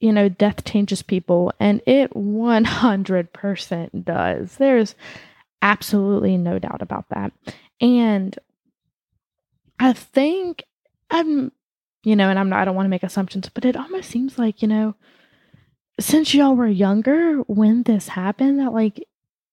you 0.00 0.12
know, 0.12 0.28
death 0.28 0.64
changes 0.64 1.02
people, 1.02 1.52
and 1.58 1.82
it 1.86 2.12
100% 2.14 4.04
does. 4.04 4.56
There's 4.56 4.94
absolutely 5.60 6.36
no 6.36 6.58
doubt 6.58 6.82
about 6.82 7.08
that. 7.10 7.32
And 7.80 8.38
I 9.78 9.92
think 9.92 10.64
I'm, 11.10 11.52
you 12.04 12.16
know, 12.16 12.30
and 12.30 12.38
I'm 12.38 12.48
not, 12.48 12.60
I 12.60 12.64
don't 12.64 12.76
want 12.76 12.86
to 12.86 12.90
make 12.90 13.02
assumptions, 13.02 13.48
but 13.48 13.64
it 13.64 13.76
almost 13.76 14.10
seems 14.10 14.38
like, 14.38 14.62
you 14.62 14.68
know, 14.68 14.94
since 16.00 16.32
y'all 16.32 16.54
were 16.54 16.68
younger 16.68 17.38
when 17.48 17.82
this 17.82 18.08
happened, 18.08 18.60
that 18.60 18.72
like 18.72 19.06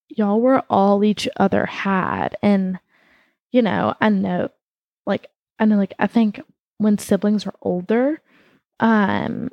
y'all 0.09 0.39
were 0.39 0.63
all 0.69 1.03
each 1.03 1.27
other 1.37 1.65
had. 1.65 2.35
And, 2.41 2.79
you 3.51 3.61
know, 3.61 3.95
I 3.99 4.09
know, 4.09 4.49
like, 5.05 5.27
I 5.59 5.65
know, 5.65 5.77
like, 5.77 5.93
I 5.97 6.07
think 6.07 6.41
when 6.77 6.97
siblings 6.97 7.47
are 7.47 7.55
older, 7.61 8.21
um, 8.79 9.49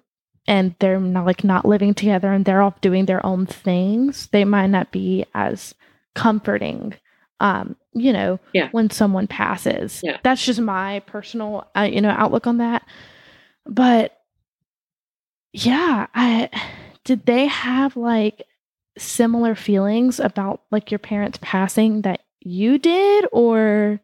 and 0.46 0.74
they're 0.80 1.00
not 1.00 1.26
like 1.26 1.44
not 1.44 1.64
living 1.64 1.94
together 1.94 2.32
and 2.32 2.44
they're 2.44 2.62
off 2.62 2.80
doing 2.80 3.06
their 3.06 3.24
own 3.24 3.46
things, 3.46 4.26
they 4.28 4.44
might 4.44 4.68
not 4.68 4.90
be 4.92 5.24
as 5.34 5.74
comforting 6.14 6.94
Um, 7.40 7.76
you 7.92 8.12
know, 8.12 8.38
yeah. 8.54 8.68
when 8.70 8.88
someone 8.90 9.26
passes. 9.26 10.00
Yeah. 10.02 10.18
That's 10.22 10.44
just 10.46 10.60
my 10.60 11.00
personal, 11.00 11.66
uh, 11.76 11.88
you 11.90 12.00
know, 12.00 12.10
outlook 12.10 12.46
on 12.46 12.58
that. 12.58 12.86
But 13.66 14.16
yeah, 15.52 16.06
I 16.14 16.48
did 17.04 17.26
they 17.26 17.46
have 17.46 17.96
like 17.96 18.44
similar 18.96 19.54
feelings 19.54 20.20
about 20.20 20.62
like 20.70 20.90
your 20.90 20.98
parents 21.00 21.38
passing 21.42 22.02
that 22.02 22.20
you 22.40 22.78
did 22.78 23.26
or 23.32 24.00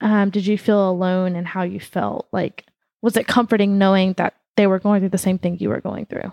um, 0.00 0.30
did 0.30 0.46
you 0.46 0.58
feel 0.58 0.90
alone 0.90 1.36
and 1.36 1.46
how 1.46 1.62
you 1.62 1.80
felt 1.80 2.28
like 2.32 2.66
was 3.00 3.16
it 3.16 3.26
comforting 3.26 3.78
knowing 3.78 4.12
that 4.14 4.34
they 4.56 4.66
were 4.66 4.78
going 4.78 5.00
through 5.00 5.08
the 5.08 5.18
same 5.18 5.38
thing 5.38 5.58
you 5.58 5.68
were 5.68 5.80
going 5.80 6.06
through 6.06 6.32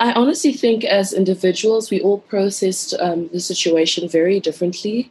I 0.00 0.12
honestly 0.12 0.52
think 0.52 0.84
as 0.84 1.12
individuals, 1.12 1.90
we 1.90 2.00
all 2.00 2.20
processed 2.20 2.94
um, 3.00 3.28
the 3.32 3.40
situation 3.40 4.08
very 4.08 4.38
differently. 4.38 5.10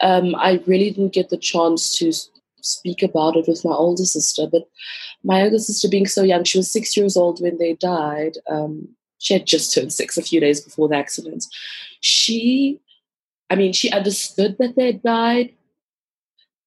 Um, 0.00 0.34
I 0.34 0.60
really 0.66 0.90
didn't 0.90 1.12
get 1.12 1.30
the 1.30 1.36
chance 1.36 1.96
to 1.98 2.12
speak 2.60 3.04
about 3.04 3.36
it 3.36 3.46
with 3.46 3.64
my 3.64 3.72
older 3.72 4.04
sister, 4.04 4.48
but 4.50 4.68
my 5.22 5.42
younger 5.42 5.60
sister, 5.60 5.88
being 5.88 6.08
so 6.08 6.24
young, 6.24 6.42
she 6.42 6.58
was 6.58 6.70
six 6.70 6.96
years 6.96 7.16
old 7.16 7.40
when 7.40 7.58
they 7.58 7.74
died. 7.74 8.38
Um, 8.50 8.88
she 9.18 9.34
had 9.34 9.46
just 9.46 9.72
turned 9.72 9.92
six 9.92 10.16
a 10.18 10.22
few 10.22 10.40
days 10.40 10.60
before 10.60 10.88
the 10.88 10.96
accident. 10.96 11.46
She, 12.00 12.80
I 13.48 13.54
mean, 13.54 13.72
she 13.72 13.92
understood 13.92 14.56
that 14.58 14.74
they 14.74 14.92
died, 14.92 15.54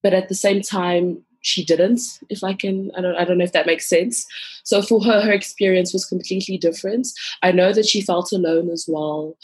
but 0.02 0.14
at 0.14 0.30
the 0.30 0.36
same 0.36 0.62
time, 0.62 1.24
she 1.42 1.64
didn't 1.64 2.02
if 2.30 2.44
i 2.44 2.54
can 2.54 2.92
i 2.98 3.02
don't 3.02 3.16
i 3.16 3.24
don't 3.24 3.38
know 3.38 3.44
if 3.44 3.54
that 3.54 3.66
makes 3.66 3.88
sense. 3.88 4.26
So 4.64 4.82
for 4.82 5.04
her 5.04 5.22
her 5.22 5.32
experience 5.32 5.94
was 5.94 6.06
completely 6.06 6.58
different. 6.58 7.08
I 7.42 7.52
know 7.52 7.74
that 7.74 7.88
she 7.88 8.02
felt 8.02 8.32
alone 8.32 8.70
as 8.70 8.86
well. 8.88 9.38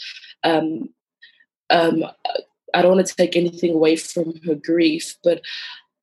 Um 0.44 0.90
um 1.70 2.04
i 2.74 2.82
don't 2.82 2.94
want 2.94 3.06
to 3.06 3.16
take 3.16 3.36
anything 3.36 3.74
away 3.74 3.96
from 3.96 4.34
her 4.46 4.54
grief 4.54 5.16
but 5.24 5.40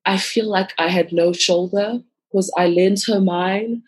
i 0.04 0.18
feel 0.18 0.48
like 0.48 0.72
i 0.78 0.88
had 0.88 1.12
no 1.12 1.32
shoulder 1.32 2.00
because 2.30 2.50
i 2.56 2.66
lent 2.66 3.04
her 3.06 3.20
mine 3.20 3.82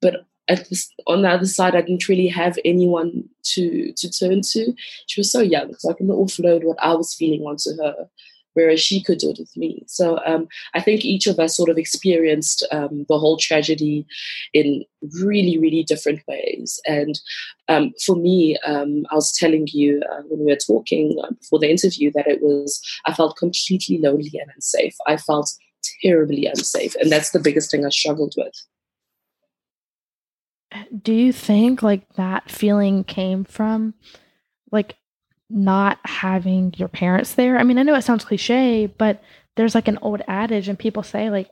but 0.00 0.26
at 0.48 0.68
this, 0.68 0.92
on 1.06 1.22
the 1.22 1.28
other 1.28 1.46
side 1.46 1.74
i 1.74 1.80
didn't 1.80 2.08
really 2.08 2.28
have 2.28 2.58
anyone 2.64 3.28
to 3.42 3.92
to 3.96 4.10
turn 4.10 4.40
to. 4.42 4.74
She 5.06 5.20
was 5.20 5.30
so 5.30 5.40
young 5.40 5.74
so 5.74 5.90
i 5.90 5.94
couldn't 5.94 6.12
offload 6.12 6.64
what 6.64 6.78
i 6.80 6.94
was 6.94 7.14
feeling 7.14 7.42
onto 7.42 7.70
her 7.82 8.08
whereas 8.56 8.80
she 8.80 9.02
could 9.02 9.18
do 9.18 9.30
it 9.30 9.38
with 9.38 9.54
me. 9.54 9.84
So 9.86 10.18
um, 10.24 10.48
I 10.72 10.80
think 10.80 11.04
each 11.04 11.26
of 11.26 11.38
us 11.38 11.54
sort 11.54 11.68
of 11.68 11.76
experienced 11.76 12.66
um, 12.72 13.04
the 13.06 13.18
whole 13.18 13.36
tragedy 13.36 14.06
in 14.54 14.82
really, 15.20 15.58
really 15.58 15.82
different 15.82 16.22
ways. 16.26 16.80
And 16.86 17.20
um, 17.68 17.92
for 18.04 18.16
me, 18.16 18.56
um, 18.66 19.04
I 19.10 19.14
was 19.14 19.36
telling 19.36 19.68
you 19.72 20.02
uh, 20.10 20.22
when 20.28 20.40
we 20.40 20.52
were 20.52 20.56
talking 20.56 21.18
uh, 21.22 21.32
before 21.32 21.58
the 21.58 21.70
interview 21.70 22.10
that 22.14 22.26
it 22.26 22.40
was, 22.42 22.80
I 23.04 23.12
felt 23.12 23.36
completely 23.36 23.98
lonely 23.98 24.32
and 24.40 24.50
unsafe. 24.54 24.96
I 25.06 25.18
felt 25.18 25.52
terribly 26.02 26.46
unsafe. 26.46 26.94
And 26.96 27.12
that's 27.12 27.30
the 27.30 27.40
biggest 27.40 27.70
thing 27.70 27.84
I 27.84 27.90
struggled 27.90 28.34
with. 28.38 28.54
Do 31.02 31.12
you 31.12 31.32
think 31.32 31.82
like 31.82 32.08
that 32.14 32.50
feeling 32.50 33.04
came 33.04 33.44
from 33.44 33.94
like 34.72 34.96
not 35.48 35.98
having 36.04 36.74
your 36.76 36.88
parents 36.88 37.34
there. 37.34 37.58
I 37.58 37.62
mean, 37.62 37.78
I 37.78 37.82
know 37.82 37.94
it 37.94 38.02
sounds 38.02 38.24
cliche, 38.24 38.86
but 38.86 39.22
there's 39.56 39.74
like 39.74 39.88
an 39.88 39.98
old 40.02 40.22
adage, 40.28 40.68
and 40.68 40.78
people 40.78 41.02
say 41.02 41.30
like 41.30 41.50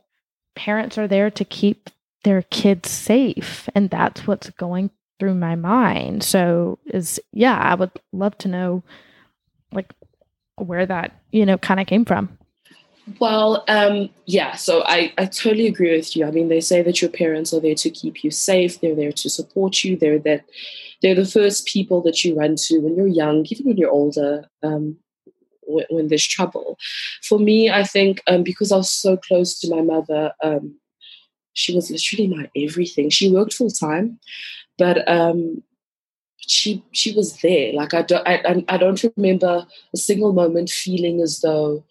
parents 0.55 0.97
are 0.97 1.07
there 1.07 1.31
to 1.31 1.45
keep 1.45 1.89
their 2.23 2.43
kids 2.43 2.89
safe, 2.89 3.69
and 3.75 3.89
that's 3.89 4.27
what's 4.27 4.49
going 4.51 4.89
through 5.19 5.35
my 5.35 5.55
mind. 5.55 6.23
So, 6.23 6.79
is 6.85 7.19
yeah, 7.31 7.57
I 7.57 7.75
would 7.75 7.91
love 8.11 8.37
to 8.39 8.47
know 8.47 8.83
like 9.71 9.93
where 10.57 10.85
that 10.85 11.19
you 11.31 11.45
know 11.45 11.57
kind 11.57 11.79
of 11.79 11.87
came 11.87 12.05
from. 12.05 12.37
Well, 13.19 13.63
um, 13.67 14.09
yeah, 14.25 14.55
so 14.55 14.83
I, 14.85 15.13
I 15.17 15.25
totally 15.25 15.67
agree 15.67 15.95
with 15.95 16.15
you. 16.15 16.25
I 16.25 16.31
mean, 16.31 16.49
they 16.49 16.61
say 16.61 16.81
that 16.81 17.01
your 17.01 17.11
parents 17.11 17.53
are 17.53 17.59
there 17.59 17.75
to 17.75 17.89
keep 17.89 18.23
you 18.23 18.31
safe, 18.31 18.81
they're 18.81 18.95
there 18.95 19.11
to 19.11 19.29
support 19.29 19.83
you, 19.83 19.95
they're 19.95 20.19
that 20.19 20.45
they're 21.01 21.13
the 21.13 21.25
first 21.25 21.67
people 21.67 22.01
that 22.01 22.23
you 22.23 22.35
run 22.35 22.55
to 22.55 22.79
when 22.79 22.95
you're 22.95 23.07
young, 23.07 23.45
even 23.49 23.67
when 23.67 23.77
you're 23.77 23.91
older, 23.91 24.49
um, 24.63 24.97
when, 25.61 25.85
when, 25.89 26.07
there's 26.07 26.25
trouble. 26.25 26.77
For 27.21 27.37
me, 27.37 27.69
I 27.69 27.83
think 27.83 28.23
um, 28.27 28.41
because 28.41 28.71
I 28.71 28.77
was 28.77 28.89
so 28.89 29.17
close 29.17 29.59
to 29.59 29.69
my 29.69 29.81
mother, 29.81 30.31
um, 30.43 30.75
she 31.53 31.75
was 31.75 31.91
literally 31.91 32.27
my 32.27 32.49
everything. 32.55 33.11
She 33.11 33.31
worked 33.31 33.53
full 33.53 33.69
time, 33.69 34.19
but 34.79 35.07
um, 35.07 35.61
she 36.37 36.83
she 36.91 37.13
was 37.13 37.39
there. 37.41 37.71
Like 37.73 37.93
I 37.93 38.01
don't 38.01 38.27
I, 38.27 38.63
I 38.67 38.77
don't 38.77 39.03
remember 39.15 39.67
a 39.93 39.97
single 39.97 40.33
moment 40.33 40.69
feeling 40.69 41.21
as 41.21 41.41
though 41.41 41.83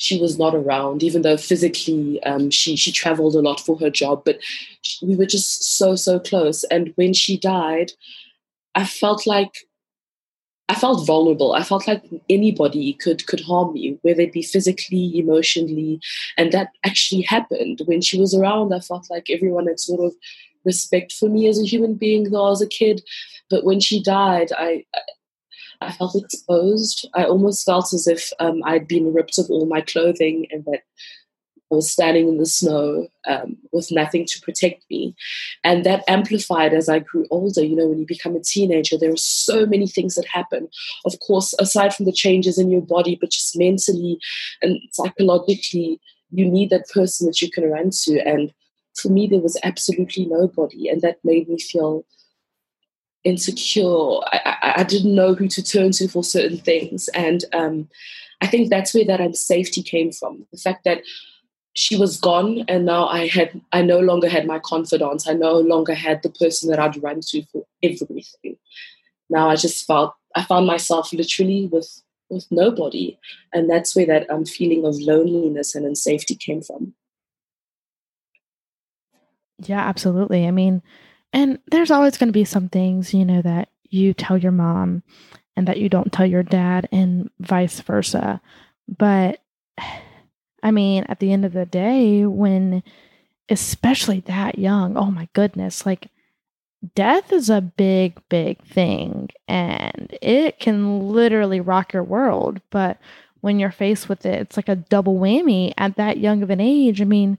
she 0.00 0.18
was 0.18 0.38
not 0.38 0.54
around, 0.54 1.02
even 1.02 1.20
though 1.20 1.36
physically 1.36 2.22
um, 2.22 2.50
she 2.50 2.74
she 2.74 2.90
traveled 2.90 3.36
a 3.36 3.40
lot 3.40 3.60
for 3.60 3.78
her 3.78 3.90
job. 3.90 4.22
But 4.24 4.38
she, 4.80 5.04
we 5.04 5.14
were 5.14 5.26
just 5.26 5.76
so 5.76 5.94
so 5.94 6.18
close. 6.18 6.64
And 6.64 6.94
when 6.96 7.12
she 7.12 7.36
died, 7.36 7.92
I 8.74 8.86
felt 8.86 9.26
like 9.26 9.52
I 10.70 10.74
felt 10.74 11.06
vulnerable. 11.06 11.52
I 11.52 11.64
felt 11.64 11.86
like 11.86 12.02
anybody 12.30 12.94
could 12.94 13.26
could 13.26 13.40
harm 13.40 13.74
me, 13.74 13.98
whether 14.00 14.22
it 14.22 14.32
be 14.32 14.42
physically, 14.42 15.18
emotionally, 15.18 16.00
and 16.38 16.50
that 16.52 16.68
actually 16.82 17.22
happened 17.22 17.82
when 17.84 18.00
she 18.00 18.18
was 18.18 18.34
around. 18.34 18.72
I 18.72 18.80
felt 18.80 19.10
like 19.10 19.28
everyone 19.28 19.66
had 19.66 19.78
sort 19.80 20.00
of 20.00 20.14
respect 20.64 21.12
for 21.12 21.28
me 21.28 21.46
as 21.46 21.58
a 21.60 21.66
human 21.66 21.94
being, 21.94 22.30
though 22.30 22.46
I 22.46 22.50
was 22.50 22.62
a 22.62 22.66
kid. 22.66 23.02
But 23.50 23.64
when 23.64 23.80
she 23.80 24.02
died, 24.02 24.50
I 24.56 24.84
I 25.80 25.92
felt 25.92 26.14
exposed. 26.14 27.08
I 27.14 27.24
almost 27.24 27.64
felt 27.64 27.92
as 27.92 28.06
if 28.06 28.32
um, 28.38 28.62
I'd 28.64 28.86
been 28.86 29.12
ripped 29.12 29.38
of 29.38 29.50
all 29.50 29.66
my 29.66 29.80
clothing 29.80 30.46
and 30.50 30.64
that 30.66 30.82
I 31.72 31.76
was 31.76 31.90
standing 31.90 32.28
in 32.28 32.38
the 32.38 32.46
snow 32.46 33.06
um, 33.28 33.56
with 33.72 33.92
nothing 33.92 34.26
to 34.26 34.40
protect 34.40 34.84
me. 34.90 35.14
And 35.62 35.84
that 35.84 36.02
amplified 36.08 36.74
as 36.74 36.88
I 36.88 36.98
grew 36.98 37.26
older. 37.30 37.64
You 37.64 37.76
know, 37.76 37.86
when 37.86 38.00
you 38.00 38.06
become 38.06 38.34
a 38.34 38.40
teenager, 38.40 38.98
there 38.98 39.12
are 39.12 39.16
so 39.16 39.66
many 39.66 39.86
things 39.86 40.16
that 40.16 40.26
happen. 40.26 40.68
Of 41.06 41.18
course, 41.20 41.54
aside 41.58 41.94
from 41.94 42.06
the 42.06 42.12
changes 42.12 42.58
in 42.58 42.70
your 42.70 42.82
body, 42.82 43.16
but 43.20 43.30
just 43.30 43.56
mentally 43.56 44.18
and 44.62 44.80
psychologically, 44.92 46.00
you 46.30 46.50
need 46.50 46.70
that 46.70 46.88
person 46.88 47.26
that 47.26 47.40
you 47.40 47.50
can 47.50 47.70
run 47.70 47.90
to. 48.02 48.20
And 48.26 48.52
for 48.96 49.08
me, 49.08 49.28
there 49.28 49.40
was 49.40 49.58
absolutely 49.62 50.26
nobody. 50.26 50.88
And 50.88 51.00
that 51.02 51.18
made 51.24 51.48
me 51.48 51.58
feel 51.58 52.04
insecure. 53.24 54.18
I, 54.32 54.56
I, 54.62 54.72
I 54.78 54.82
didn't 54.84 55.14
know 55.14 55.34
who 55.34 55.48
to 55.48 55.62
turn 55.62 55.92
to 55.92 56.08
for 56.08 56.24
certain 56.24 56.58
things. 56.58 57.08
And 57.08 57.44
um, 57.52 57.88
I 58.40 58.46
think 58.46 58.70
that's 58.70 58.94
where 58.94 59.04
that 59.04 59.20
unsafety 59.20 59.84
came 59.84 60.12
from. 60.12 60.46
The 60.52 60.58
fact 60.58 60.84
that 60.84 61.02
she 61.74 61.96
was 61.96 62.18
gone 62.18 62.64
and 62.66 62.84
now 62.84 63.06
I 63.06 63.28
had 63.28 63.60
I 63.72 63.82
no 63.82 64.00
longer 64.00 64.28
had 64.28 64.46
my 64.46 64.58
confidant. 64.58 65.24
I 65.28 65.34
no 65.34 65.52
longer 65.60 65.94
had 65.94 66.22
the 66.22 66.30
person 66.30 66.68
that 66.70 66.80
I'd 66.80 67.00
run 67.02 67.20
to 67.28 67.44
for 67.52 67.64
everything. 67.82 68.56
Now 69.28 69.50
I 69.50 69.56
just 69.56 69.86
felt 69.86 70.14
I 70.34 70.42
found 70.42 70.66
myself 70.66 71.12
literally 71.12 71.66
with 71.66 72.02
with 72.28 72.46
nobody. 72.50 73.18
And 73.52 73.68
that's 73.68 73.94
where 73.94 74.06
that 74.06 74.30
um, 74.30 74.44
feeling 74.44 74.84
of 74.84 74.98
loneliness 75.00 75.74
and 75.74 75.84
unsafety 75.84 76.38
came 76.38 76.62
from. 76.62 76.94
Yeah, 79.58 79.80
absolutely. 79.80 80.46
I 80.46 80.52
mean, 80.52 80.82
and 81.32 81.58
there's 81.70 81.90
always 81.90 82.16
going 82.16 82.28
to 82.28 82.32
be 82.32 82.44
some 82.44 82.68
things, 82.68 83.14
you 83.14 83.24
know, 83.24 83.42
that 83.42 83.68
you 83.88 84.14
tell 84.14 84.36
your 84.36 84.52
mom 84.52 85.02
and 85.56 85.66
that 85.68 85.78
you 85.78 85.88
don't 85.88 86.12
tell 86.12 86.26
your 86.26 86.42
dad, 86.42 86.88
and 86.92 87.30
vice 87.40 87.80
versa. 87.80 88.40
But 88.88 89.40
I 90.62 90.70
mean, 90.70 91.04
at 91.08 91.20
the 91.20 91.32
end 91.32 91.44
of 91.44 91.54
the 91.54 91.66
day, 91.66 92.26
when 92.26 92.82
especially 93.48 94.20
that 94.20 94.58
young, 94.58 94.96
oh 94.96 95.10
my 95.10 95.28
goodness, 95.32 95.84
like 95.84 96.08
death 96.94 97.32
is 97.32 97.50
a 97.50 97.60
big, 97.60 98.20
big 98.28 98.62
thing 98.64 99.28
and 99.48 100.16
it 100.22 100.58
can 100.58 101.10
literally 101.10 101.60
rock 101.60 101.92
your 101.92 102.04
world. 102.04 102.60
But 102.70 102.98
when 103.40 103.58
you're 103.58 103.70
faced 103.70 104.08
with 104.08 104.24
it, 104.24 104.40
it's 104.40 104.56
like 104.56 104.68
a 104.68 104.76
double 104.76 105.18
whammy 105.18 105.72
at 105.76 105.96
that 105.96 106.18
young 106.18 106.42
of 106.42 106.50
an 106.50 106.60
age. 106.60 107.00
I 107.00 107.04
mean, 107.04 107.38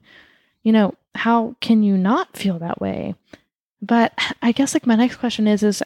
you 0.63 0.71
know, 0.71 0.95
how 1.15 1.55
can 1.61 1.83
you 1.83 1.97
not 1.97 2.35
feel 2.35 2.59
that 2.59 2.81
way? 2.81 3.15
But 3.81 4.13
I 4.41 4.51
guess 4.51 4.73
like 4.73 4.85
my 4.85 4.95
next 4.95 5.17
question 5.17 5.47
is 5.47 5.63
is 5.63 5.81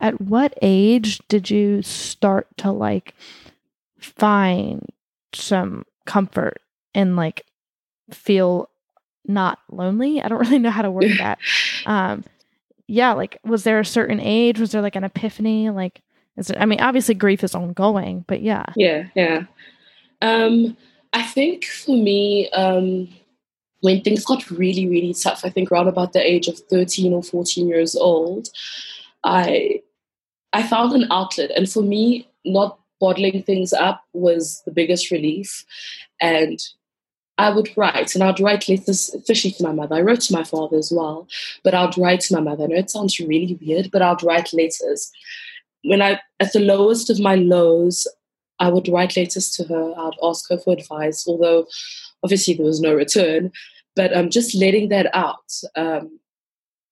at 0.00 0.20
what 0.20 0.54
age 0.60 1.20
did 1.28 1.50
you 1.50 1.82
start 1.82 2.46
to 2.58 2.70
like 2.70 3.14
find 3.98 4.86
some 5.32 5.86
comfort 6.04 6.60
and 6.94 7.16
like 7.16 7.46
feel 8.10 8.68
not 9.26 9.58
lonely? 9.70 10.20
I 10.20 10.28
don't 10.28 10.40
really 10.40 10.58
know 10.58 10.70
how 10.70 10.82
to 10.82 10.90
word 10.90 11.12
that. 11.18 11.38
Um 11.86 12.24
yeah, 12.86 13.12
like 13.14 13.38
was 13.44 13.64
there 13.64 13.80
a 13.80 13.84
certain 13.84 14.20
age? 14.20 14.60
Was 14.60 14.72
there 14.72 14.82
like 14.82 14.96
an 14.96 15.04
epiphany? 15.04 15.70
Like 15.70 16.02
is 16.36 16.50
it 16.50 16.58
I 16.60 16.66
mean 16.66 16.80
obviously 16.80 17.14
grief 17.14 17.42
is 17.42 17.54
ongoing, 17.54 18.24
but 18.26 18.42
yeah. 18.42 18.66
Yeah, 18.76 19.06
yeah. 19.14 19.44
Um 20.20 20.76
I 21.14 21.22
think 21.22 21.64
for 21.64 21.96
me, 21.96 22.50
um 22.50 23.08
when 23.84 24.00
things 24.00 24.24
got 24.24 24.50
really, 24.50 24.88
really 24.88 25.12
tough, 25.12 25.44
I 25.44 25.50
think 25.50 25.70
around 25.70 25.88
about 25.88 26.14
the 26.14 26.26
age 26.26 26.48
of 26.48 26.58
13 26.58 27.12
or 27.12 27.22
14 27.22 27.68
years 27.68 27.94
old, 27.94 28.48
I 29.24 29.82
I 30.54 30.62
found 30.62 30.94
an 30.94 31.06
outlet. 31.10 31.50
And 31.54 31.70
for 31.70 31.82
me, 31.82 32.26
not 32.46 32.78
bottling 32.98 33.42
things 33.42 33.74
up 33.74 34.02
was 34.14 34.62
the 34.64 34.70
biggest 34.70 35.10
relief. 35.10 35.66
And 36.18 36.58
I 37.36 37.50
would 37.50 37.76
write, 37.76 38.14
and 38.14 38.24
I'd 38.24 38.40
write 38.40 38.70
letters, 38.70 39.10
especially 39.12 39.50
to 39.50 39.64
my 39.64 39.72
mother. 39.72 39.96
I 39.96 40.00
wrote 40.00 40.22
to 40.22 40.32
my 40.32 40.44
father 40.44 40.78
as 40.78 40.90
well, 40.90 41.28
but 41.62 41.74
I'd 41.74 41.98
write 41.98 42.20
to 42.20 42.34
my 42.36 42.40
mother. 42.40 42.64
I 42.64 42.68
know 42.68 42.76
it 42.76 42.88
sounds 42.88 43.20
really 43.20 43.58
weird, 43.60 43.90
but 43.90 44.00
I'd 44.00 44.22
write 44.22 44.54
letters. 44.54 45.12
When 45.82 46.00
I, 46.00 46.20
at 46.40 46.54
the 46.54 46.60
lowest 46.60 47.10
of 47.10 47.20
my 47.20 47.34
lows, 47.34 48.08
I 48.60 48.70
would 48.70 48.88
write 48.88 49.14
letters 49.14 49.50
to 49.56 49.64
her. 49.64 49.94
I'd 49.98 50.16
ask 50.22 50.48
her 50.48 50.56
for 50.56 50.72
advice, 50.72 51.26
although 51.28 51.66
obviously 52.22 52.54
there 52.54 52.66
was 52.66 52.80
no 52.80 52.94
return. 52.94 53.52
But 53.96 54.16
um, 54.16 54.30
just 54.30 54.54
letting 54.54 54.88
that 54.88 55.14
out, 55.14 55.50
um, 55.76 56.18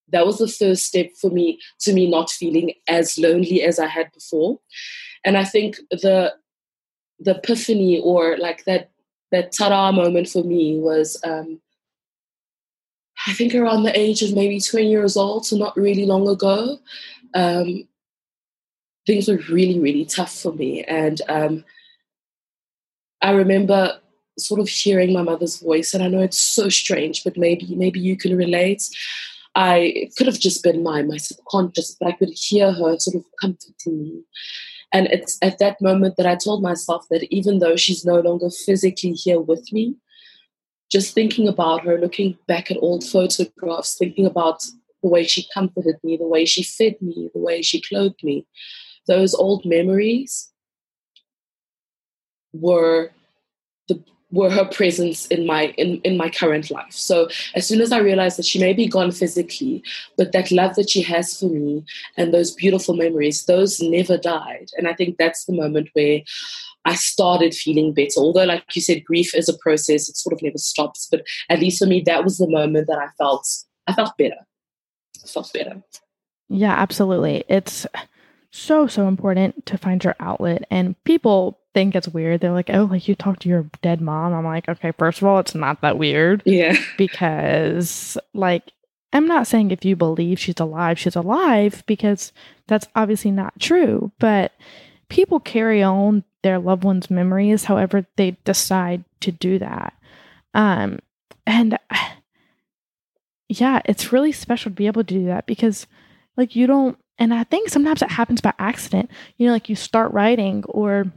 that 0.08 0.26
was 0.26 0.38
the 0.38 0.48
first 0.48 0.84
step 0.84 1.10
for 1.20 1.30
me 1.30 1.58
to 1.80 1.92
me 1.92 2.08
not 2.08 2.30
feeling 2.30 2.72
as 2.88 3.18
lonely 3.18 3.62
as 3.62 3.78
I 3.78 3.86
had 3.86 4.12
before. 4.12 4.60
And 5.24 5.36
I 5.36 5.44
think 5.44 5.76
the 5.90 6.34
the 7.18 7.36
epiphany 7.36 8.00
or 8.00 8.36
like 8.36 8.64
that 8.64 8.90
that 9.30 9.52
ta-da 9.52 9.92
moment 9.92 10.28
for 10.28 10.44
me 10.44 10.78
was 10.78 11.18
um, 11.24 11.60
I 13.26 13.32
think 13.32 13.54
around 13.54 13.84
the 13.84 13.98
age 13.98 14.22
of 14.22 14.34
maybe 14.34 14.60
20 14.60 14.88
years 14.88 15.16
old, 15.16 15.46
so 15.46 15.56
not 15.56 15.76
really 15.76 16.06
long 16.06 16.28
ago. 16.28 16.78
Um, 17.34 17.88
things 19.06 19.28
were 19.28 19.40
really, 19.48 19.78
really 19.78 20.04
tough 20.04 20.34
for 20.34 20.52
me. 20.52 20.82
And 20.84 21.20
um, 21.28 21.64
I 23.20 23.30
remember 23.32 24.00
sort 24.38 24.60
of 24.60 24.68
hearing 24.68 25.12
my 25.12 25.22
mother's 25.22 25.60
voice, 25.60 25.94
and 25.94 26.02
I 26.02 26.08
know 26.08 26.20
it's 26.20 26.40
so 26.40 26.68
strange, 26.68 27.24
but 27.24 27.36
maybe 27.36 27.74
maybe 27.74 28.00
you 28.00 28.16
can 28.16 28.36
relate. 28.36 28.82
I 29.54 30.10
could 30.16 30.26
have 30.26 30.38
just 30.38 30.62
been 30.62 30.82
my 30.82 31.02
my 31.02 31.18
subconscious, 31.18 31.96
but 31.98 32.08
I 32.08 32.12
could 32.12 32.30
hear 32.34 32.72
her 32.72 32.98
sort 32.98 33.16
of 33.16 33.24
comforting 33.40 34.02
me. 34.02 34.22
And 34.92 35.06
it's 35.06 35.38
at 35.40 35.58
that 35.58 35.80
moment 35.80 36.16
that 36.16 36.26
I 36.26 36.36
told 36.36 36.62
myself 36.62 37.06
that 37.10 37.26
even 37.34 37.58
though 37.58 37.76
she's 37.76 38.04
no 38.04 38.20
longer 38.20 38.50
physically 38.50 39.12
here 39.12 39.40
with 39.40 39.72
me, 39.72 39.96
just 40.90 41.14
thinking 41.14 41.48
about 41.48 41.84
her, 41.84 41.98
looking 41.98 42.36
back 42.46 42.70
at 42.70 42.76
old 42.80 43.02
photographs, 43.02 43.96
thinking 43.96 44.26
about 44.26 44.62
the 45.02 45.08
way 45.08 45.24
she 45.24 45.46
comforted 45.54 45.96
me, 46.04 46.18
the 46.18 46.26
way 46.26 46.44
she 46.44 46.62
fed 46.62 46.96
me, 47.00 47.30
the 47.32 47.40
way 47.40 47.62
she 47.62 47.80
clothed 47.80 48.22
me, 48.22 48.46
those 49.06 49.34
old 49.34 49.64
memories 49.64 50.50
were 52.52 53.10
the 53.88 54.04
were 54.32 54.50
her 54.50 54.64
presence 54.64 55.26
in 55.26 55.46
my 55.46 55.66
in, 55.76 56.00
in 56.00 56.16
my 56.16 56.30
current 56.30 56.70
life. 56.70 56.92
So 56.92 57.28
as 57.54 57.66
soon 57.66 57.80
as 57.80 57.92
I 57.92 57.98
realized 57.98 58.38
that 58.38 58.46
she 58.46 58.58
may 58.58 58.72
be 58.72 58.88
gone 58.88 59.12
physically, 59.12 59.84
but 60.16 60.32
that 60.32 60.50
love 60.50 60.74
that 60.76 60.90
she 60.90 61.02
has 61.02 61.38
for 61.38 61.46
me 61.46 61.84
and 62.16 62.32
those 62.32 62.50
beautiful 62.50 62.96
memories, 62.96 63.44
those 63.44 63.80
never 63.80 64.16
died. 64.16 64.70
And 64.76 64.88
I 64.88 64.94
think 64.94 65.18
that's 65.18 65.44
the 65.44 65.52
moment 65.52 65.90
where 65.92 66.22
I 66.84 66.94
started 66.94 67.54
feeling 67.54 67.92
better. 67.92 68.18
Although, 68.18 68.44
like 68.44 68.64
you 68.74 68.82
said, 68.82 69.04
grief 69.04 69.34
is 69.34 69.48
a 69.48 69.58
process; 69.58 70.08
it 70.08 70.16
sort 70.16 70.32
of 70.32 70.42
never 70.42 70.58
stops. 70.58 71.06
But 71.10 71.24
at 71.48 71.60
least 71.60 71.78
for 71.78 71.86
me, 71.86 72.00
that 72.06 72.24
was 72.24 72.38
the 72.38 72.48
moment 72.48 72.88
that 72.88 72.98
I 72.98 73.08
felt 73.18 73.46
I 73.86 73.92
felt 73.92 74.16
better. 74.16 74.36
I 75.22 75.28
felt 75.28 75.52
better. 75.52 75.82
Yeah, 76.48 76.72
absolutely. 76.72 77.44
It's 77.48 77.86
so 78.50 78.86
so 78.86 79.06
important 79.06 79.66
to 79.66 79.78
find 79.78 80.02
your 80.02 80.16
outlet, 80.18 80.64
and 80.70 81.02
people 81.04 81.58
think 81.74 81.94
it's 81.94 82.08
weird. 82.08 82.40
They're 82.40 82.52
like, 82.52 82.70
oh, 82.70 82.84
like 82.84 83.08
you 83.08 83.14
talk 83.14 83.38
to 83.40 83.48
your 83.48 83.66
dead 83.80 84.00
mom. 84.00 84.32
I'm 84.32 84.44
like, 84.44 84.68
okay, 84.68 84.92
first 84.92 85.20
of 85.20 85.28
all, 85.28 85.38
it's 85.38 85.54
not 85.54 85.80
that 85.80 85.98
weird. 85.98 86.42
Yeah. 86.44 86.76
Because, 86.96 88.18
like, 88.34 88.72
I'm 89.12 89.26
not 89.26 89.46
saying 89.46 89.70
if 89.70 89.84
you 89.84 89.96
believe 89.96 90.38
she's 90.38 90.60
alive, 90.60 90.98
she's 90.98 91.16
alive, 91.16 91.82
because 91.86 92.32
that's 92.66 92.88
obviously 92.94 93.30
not 93.30 93.58
true. 93.60 94.12
But 94.18 94.52
people 95.08 95.40
carry 95.40 95.82
on 95.82 96.24
their 96.42 96.58
loved 96.58 96.84
ones' 96.84 97.10
memories 97.10 97.64
however 97.64 98.06
they 98.16 98.36
decide 98.44 99.04
to 99.20 99.32
do 99.32 99.58
that. 99.58 99.94
Um, 100.54 100.98
and 101.46 101.78
yeah, 103.48 103.80
it's 103.84 104.12
really 104.12 104.32
special 104.32 104.70
to 104.70 104.76
be 104.76 104.86
able 104.86 105.04
to 105.04 105.14
do 105.14 105.26
that 105.26 105.46
because, 105.46 105.86
like, 106.36 106.56
you 106.56 106.66
don't, 106.66 106.98
and 107.18 107.32
I 107.32 107.44
think 107.44 107.68
sometimes 107.68 108.02
it 108.02 108.10
happens 108.10 108.40
by 108.40 108.54
accident. 108.58 109.10
You 109.36 109.46
know, 109.46 109.52
like 109.52 109.68
you 109.68 109.76
start 109.76 110.12
writing 110.12 110.64
or 110.66 111.12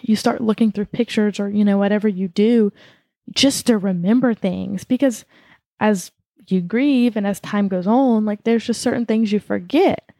you 0.00 0.16
start 0.16 0.40
looking 0.40 0.72
through 0.72 0.86
pictures 0.86 1.38
or, 1.38 1.48
you 1.48 1.64
know, 1.64 1.78
whatever 1.78 2.08
you 2.08 2.28
do 2.28 2.72
just 3.30 3.66
to 3.66 3.78
remember 3.78 4.34
things 4.34 4.84
because 4.84 5.24
as 5.80 6.10
you 6.48 6.60
grieve 6.60 7.16
and 7.16 7.26
as 7.26 7.40
time 7.40 7.68
goes 7.68 7.86
on, 7.86 8.24
like 8.24 8.44
there's 8.44 8.66
just 8.66 8.82
certain 8.82 9.06
things 9.06 9.32
you 9.32 9.40
forget. 9.40 10.10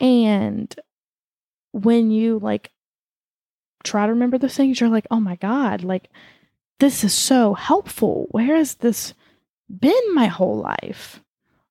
And 0.00 0.74
when 1.72 2.10
you 2.10 2.38
like 2.38 2.70
try 3.82 4.06
to 4.06 4.12
remember 4.12 4.38
those 4.38 4.56
things, 4.56 4.80
you're 4.80 4.90
like, 4.90 5.06
oh 5.10 5.20
my 5.20 5.36
God, 5.36 5.82
like 5.82 6.08
this 6.78 7.04
is 7.04 7.14
so 7.14 7.54
helpful. 7.54 8.26
Where 8.30 8.56
has 8.56 8.74
this 8.74 9.14
been 9.68 10.14
my 10.14 10.26
whole 10.26 10.58
life? 10.58 11.20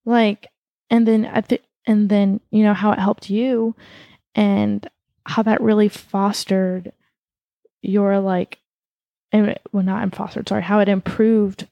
Like, 0.06 0.48
and 0.89 1.08
then 1.08 1.26
I 1.26 1.42
think, 1.42 1.62
and 1.86 2.10
then, 2.10 2.39
you 2.52 2.63
know, 2.63 2.74
how 2.74 2.92
it 2.92 3.00
helped 3.00 3.30
you 3.30 3.76
and 4.36 4.88
how 5.26 5.44
that 5.44 5.62
really 5.62 5.89
fostered 5.89 6.92
your 7.84 8.19
like 8.19 8.60
well 9.32 9.84
not 9.84 10.15
fostered 10.15 10.48
sorry 10.48 10.62
how 10.62 10.80
it 10.80 10.89
improved 10.89 11.67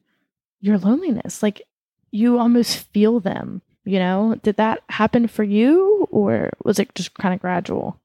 your 0.59 0.77
loneliness. 0.77 1.41
Like 1.41 1.61
you 2.11 2.37
almost 2.37 2.77
feel 2.77 3.19
them 3.19 3.61
you 3.83 3.99
know? 3.99 4.39
Did 4.43 4.57
that 4.57 4.83
happen 4.89 5.27
for 5.27 5.43
you 5.43 6.07
or 6.11 6.51
was 6.63 6.79
it 6.79 6.93
just 6.95 7.13
kind 7.15 7.33
of 7.33 7.41
gradual? 7.41 7.99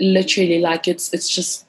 Literally 0.00 0.60
like 0.60 0.86
it's 0.86 1.12
it's 1.12 1.28
just 1.28 1.66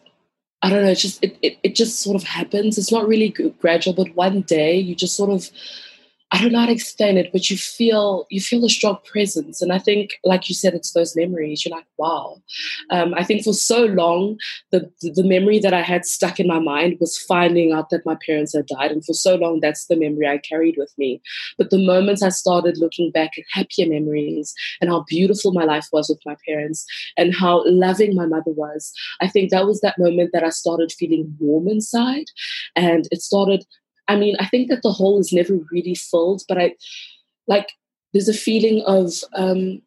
i 0.61 0.69
don't 0.69 0.83
know 0.83 0.91
it's 0.91 1.01
just 1.01 1.23
it, 1.23 1.35
it, 1.41 1.57
it 1.63 1.75
just 1.75 1.99
sort 1.99 2.15
of 2.15 2.23
happens. 2.23 2.77
It's 2.77 2.91
not 2.91 3.07
really 3.07 3.29
gradual 3.59 3.93
but 3.93 4.15
one 4.15 4.41
day 4.41 4.77
you 4.77 4.95
just 4.95 5.15
sort 5.15 5.31
of 5.31 5.49
I 6.33 6.41
don't 6.41 6.53
know 6.53 6.59
how 6.59 6.67
to 6.67 6.71
explain 6.71 7.17
it, 7.17 7.31
but 7.33 7.49
you 7.49 7.57
feel 7.57 8.25
you 8.29 8.39
feel 8.39 8.63
a 8.63 8.69
strong 8.69 8.97
presence, 9.03 9.61
and 9.61 9.73
I 9.73 9.79
think, 9.79 10.17
like 10.23 10.47
you 10.47 10.55
said, 10.55 10.73
it's 10.73 10.93
those 10.93 11.13
memories. 11.15 11.65
You're 11.65 11.75
like, 11.75 11.87
wow. 11.97 12.41
Um, 12.89 13.13
I 13.15 13.23
think 13.25 13.43
for 13.43 13.53
so 13.53 13.83
long, 13.85 14.37
the 14.71 14.89
the 15.01 15.25
memory 15.25 15.59
that 15.59 15.73
I 15.73 15.81
had 15.81 16.05
stuck 16.05 16.39
in 16.39 16.47
my 16.47 16.59
mind 16.59 16.97
was 17.01 17.17
finding 17.17 17.73
out 17.73 17.89
that 17.89 18.05
my 18.05 18.15
parents 18.25 18.55
had 18.55 18.65
died, 18.67 18.91
and 18.91 19.03
for 19.03 19.13
so 19.13 19.35
long, 19.35 19.59
that's 19.59 19.87
the 19.87 19.97
memory 19.97 20.27
I 20.27 20.37
carried 20.37 20.75
with 20.77 20.93
me. 20.97 21.21
But 21.57 21.69
the 21.69 21.85
moment 21.85 22.23
I 22.23 22.29
started 22.29 22.77
looking 22.77 23.11
back 23.11 23.31
at 23.37 23.43
happier 23.51 23.87
memories 23.87 24.53
and 24.79 24.89
how 24.89 25.03
beautiful 25.09 25.51
my 25.51 25.65
life 25.65 25.87
was 25.91 26.07
with 26.07 26.21
my 26.25 26.37
parents 26.47 26.85
and 27.17 27.35
how 27.35 27.63
loving 27.65 28.15
my 28.15 28.25
mother 28.25 28.51
was, 28.51 28.93
I 29.19 29.27
think 29.27 29.51
that 29.51 29.67
was 29.67 29.81
that 29.81 29.99
moment 29.99 30.31
that 30.31 30.45
I 30.45 30.49
started 30.49 30.93
feeling 30.93 31.35
warm 31.39 31.67
inside, 31.67 32.27
and 32.75 33.07
it 33.11 33.21
started 33.21 33.65
I 34.11 34.17
mean, 34.17 34.35
I 34.39 34.47
think 34.47 34.69
that 34.69 34.83
the 34.83 34.91
hole 34.91 35.19
is 35.19 35.31
never 35.31 35.57
really 35.71 35.95
filled, 35.95 36.43
but 36.49 36.57
I 36.57 36.75
like 37.47 37.69
there's 38.11 38.27
a 38.27 38.33
feeling 38.33 38.83
of 38.85 39.13
um, 39.33 39.81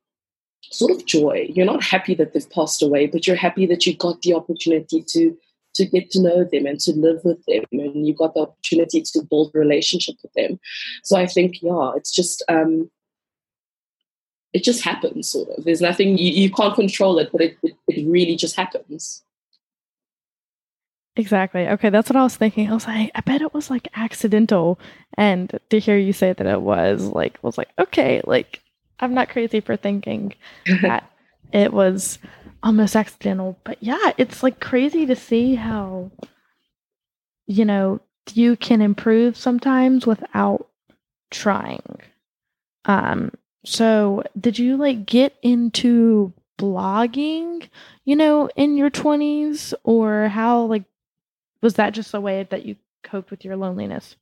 sort 0.62 0.92
of 0.92 1.04
joy. 1.04 1.46
You're 1.50 1.66
not 1.66 1.84
happy 1.84 2.14
that 2.14 2.32
they've 2.32 2.50
passed 2.50 2.82
away, 2.82 3.06
but 3.06 3.26
you're 3.26 3.36
happy 3.36 3.66
that 3.66 3.84
you 3.84 3.94
got 3.94 4.22
the 4.22 4.34
opportunity 4.34 5.04
to 5.08 5.36
to 5.74 5.84
get 5.84 6.10
to 6.12 6.22
know 6.22 6.44
them 6.44 6.66
and 6.66 6.78
to 6.80 6.92
live 6.92 7.20
with 7.24 7.44
them, 7.46 7.64
and 7.72 8.06
you 8.06 8.14
got 8.14 8.32
the 8.32 8.40
opportunity 8.40 9.02
to 9.02 9.22
build 9.28 9.50
a 9.54 9.58
relationship 9.58 10.14
with 10.22 10.32
them. 10.34 10.58
So 11.02 11.16
I 11.16 11.26
think, 11.26 11.60
yeah, 11.60 11.92
it's 11.96 12.12
just 12.12 12.42
um, 12.48 12.90
it 14.54 14.64
just 14.64 14.84
happens. 14.84 15.28
Sort 15.28 15.50
of. 15.50 15.64
There's 15.64 15.82
nothing 15.82 16.16
you, 16.16 16.30
you 16.30 16.50
can't 16.50 16.74
control 16.74 17.18
it, 17.18 17.30
but 17.30 17.42
it, 17.42 17.58
it, 17.62 17.76
it 17.88 18.08
really 18.08 18.36
just 18.36 18.56
happens. 18.56 19.23
Exactly. 21.16 21.68
Okay, 21.68 21.90
that's 21.90 22.10
what 22.10 22.16
I 22.16 22.24
was 22.24 22.36
thinking. 22.36 22.68
I 22.68 22.74
was 22.74 22.86
like, 22.86 23.12
I 23.14 23.20
bet 23.20 23.40
it 23.40 23.54
was 23.54 23.70
like 23.70 23.88
accidental. 23.94 24.80
And 25.16 25.58
to 25.70 25.78
hear 25.78 25.96
you 25.96 26.12
say 26.12 26.32
that 26.32 26.46
it 26.46 26.60
was 26.60 27.02
like 27.02 27.38
was 27.42 27.56
like, 27.56 27.68
okay, 27.78 28.20
like 28.24 28.60
I'm 28.98 29.14
not 29.14 29.28
crazy 29.28 29.60
for 29.60 29.76
thinking 29.76 30.34
that 30.82 31.08
it 31.52 31.72
was 31.72 32.18
almost 32.64 32.96
accidental. 32.96 33.56
But 33.62 33.78
yeah, 33.80 34.12
it's 34.18 34.42
like 34.42 34.58
crazy 34.60 35.06
to 35.06 35.14
see 35.14 35.54
how 35.54 36.10
you 37.46 37.64
know, 37.64 38.00
you 38.32 38.56
can 38.56 38.80
improve 38.80 39.36
sometimes 39.36 40.06
without 40.06 40.66
trying. 41.30 42.00
Um 42.86 43.30
so 43.64 44.24
did 44.38 44.58
you 44.58 44.76
like 44.76 45.06
get 45.06 45.36
into 45.42 46.32
blogging, 46.58 47.68
you 48.04 48.16
know, 48.16 48.48
in 48.56 48.76
your 48.76 48.90
20s 48.90 49.74
or 49.84 50.28
how 50.28 50.62
like 50.64 50.84
was 51.64 51.74
that 51.74 51.94
just 51.94 52.12
a 52.12 52.20
way 52.20 52.46
that 52.50 52.66
you 52.66 52.76
coped 53.02 53.30
with 53.30 53.42
your 53.42 53.56
loneliness? 53.56 54.16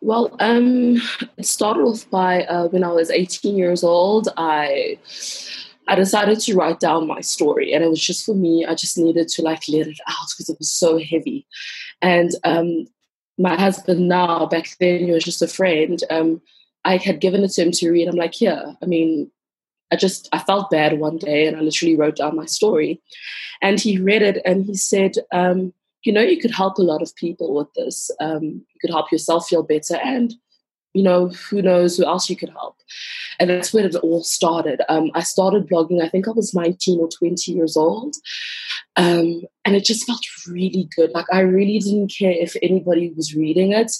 Well, 0.00 0.36
um, 0.38 1.02
it 1.36 1.44
started 1.44 1.80
off 1.80 2.08
by 2.08 2.44
uh, 2.44 2.68
when 2.68 2.84
I 2.84 2.92
was 2.92 3.10
18 3.10 3.56
years 3.56 3.82
old. 3.82 4.28
I 4.36 4.98
I 5.88 5.96
decided 5.96 6.38
to 6.40 6.54
write 6.54 6.78
down 6.78 7.08
my 7.08 7.20
story, 7.20 7.72
and 7.72 7.82
it 7.82 7.88
was 7.88 8.00
just 8.00 8.24
for 8.24 8.34
me. 8.34 8.64
I 8.64 8.76
just 8.76 8.96
needed 8.96 9.26
to 9.28 9.42
like 9.42 9.64
let 9.68 9.88
it 9.88 9.98
out 10.06 10.28
because 10.30 10.48
it 10.48 10.58
was 10.58 10.70
so 10.70 10.98
heavy. 10.98 11.46
And 12.00 12.30
um, 12.44 12.86
my 13.36 13.58
husband 13.60 14.08
now, 14.08 14.46
back 14.46 14.68
then, 14.78 15.00
he 15.00 15.10
was 15.10 15.24
just 15.24 15.42
a 15.42 15.48
friend. 15.48 15.98
Um, 16.10 16.40
I 16.84 16.98
had 16.98 17.20
given 17.20 17.42
it 17.42 17.50
to 17.52 17.62
him 17.62 17.72
to 17.72 17.90
read. 17.90 18.06
I'm 18.06 18.14
like, 18.14 18.34
here. 18.34 18.76
I 18.80 18.86
mean, 18.86 19.32
I 19.90 19.96
just 19.96 20.28
I 20.32 20.38
felt 20.38 20.70
bad 20.70 21.00
one 21.00 21.18
day 21.18 21.46
and 21.46 21.56
I 21.56 21.60
literally 21.60 21.96
wrote 21.96 22.16
down 22.16 22.36
my 22.36 22.46
story. 22.46 23.00
And 23.62 23.80
he 23.80 23.98
read 23.98 24.22
it 24.22 24.42
and 24.44 24.64
he 24.64 24.74
said, 24.74 25.14
um, 25.32 25.72
you 26.06 26.12
know, 26.12 26.22
you 26.22 26.40
could 26.40 26.54
help 26.54 26.78
a 26.78 26.82
lot 26.82 27.02
of 27.02 27.14
people 27.16 27.54
with 27.54 27.72
this. 27.74 28.10
Um, 28.20 28.42
you 28.42 28.80
could 28.80 28.90
help 28.90 29.10
yourself 29.12 29.48
feel 29.48 29.62
better 29.62 29.96
and 29.96 30.34
you 30.96 31.02
know, 31.02 31.28
who 31.28 31.60
knows 31.60 31.96
who 31.96 32.06
else 32.06 32.30
you 32.30 32.36
could 32.36 32.48
help. 32.48 32.78
And 33.38 33.50
that's 33.50 33.74
where 33.74 33.84
it 33.84 33.94
all 33.96 34.24
started. 34.24 34.80
Um, 34.88 35.10
I 35.14 35.20
started 35.20 35.68
blogging, 35.68 36.02
I 36.02 36.08
think 36.08 36.26
I 36.26 36.30
was 36.30 36.54
19 36.54 37.00
or 37.00 37.08
20 37.10 37.52
years 37.52 37.76
old. 37.76 38.16
Um, 38.96 39.42
and 39.66 39.76
it 39.76 39.84
just 39.84 40.06
felt 40.06 40.24
really 40.48 40.88
good. 40.96 41.10
Like, 41.10 41.26
I 41.30 41.40
really 41.40 41.78
didn't 41.80 42.14
care 42.18 42.32
if 42.32 42.56
anybody 42.62 43.12
was 43.14 43.36
reading 43.36 43.72
it, 43.72 43.92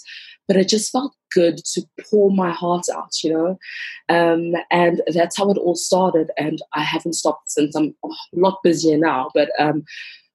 but 0.49 0.57
it 0.57 0.71
just 0.71 0.91
felt 0.91 1.13
good 1.35 1.59
to 1.75 1.83
pour 2.11 2.31
my 2.31 2.51
heart 2.51 2.87
out, 2.91 3.23
you 3.23 3.31
know? 3.31 3.59
Um, 4.09 4.55
and 4.71 5.03
that's 5.13 5.37
how 5.37 5.51
it 5.51 5.59
all 5.59 5.77
started. 5.77 6.31
And 6.39 6.63
I 6.73 6.81
haven't 6.81 7.13
stopped 7.13 7.51
since. 7.51 7.77
I'm 7.77 7.95
a 8.05 8.09
lot 8.33 8.63
busier 8.63 8.97
now, 8.97 9.31
but 9.35 9.51
um, 9.59 9.85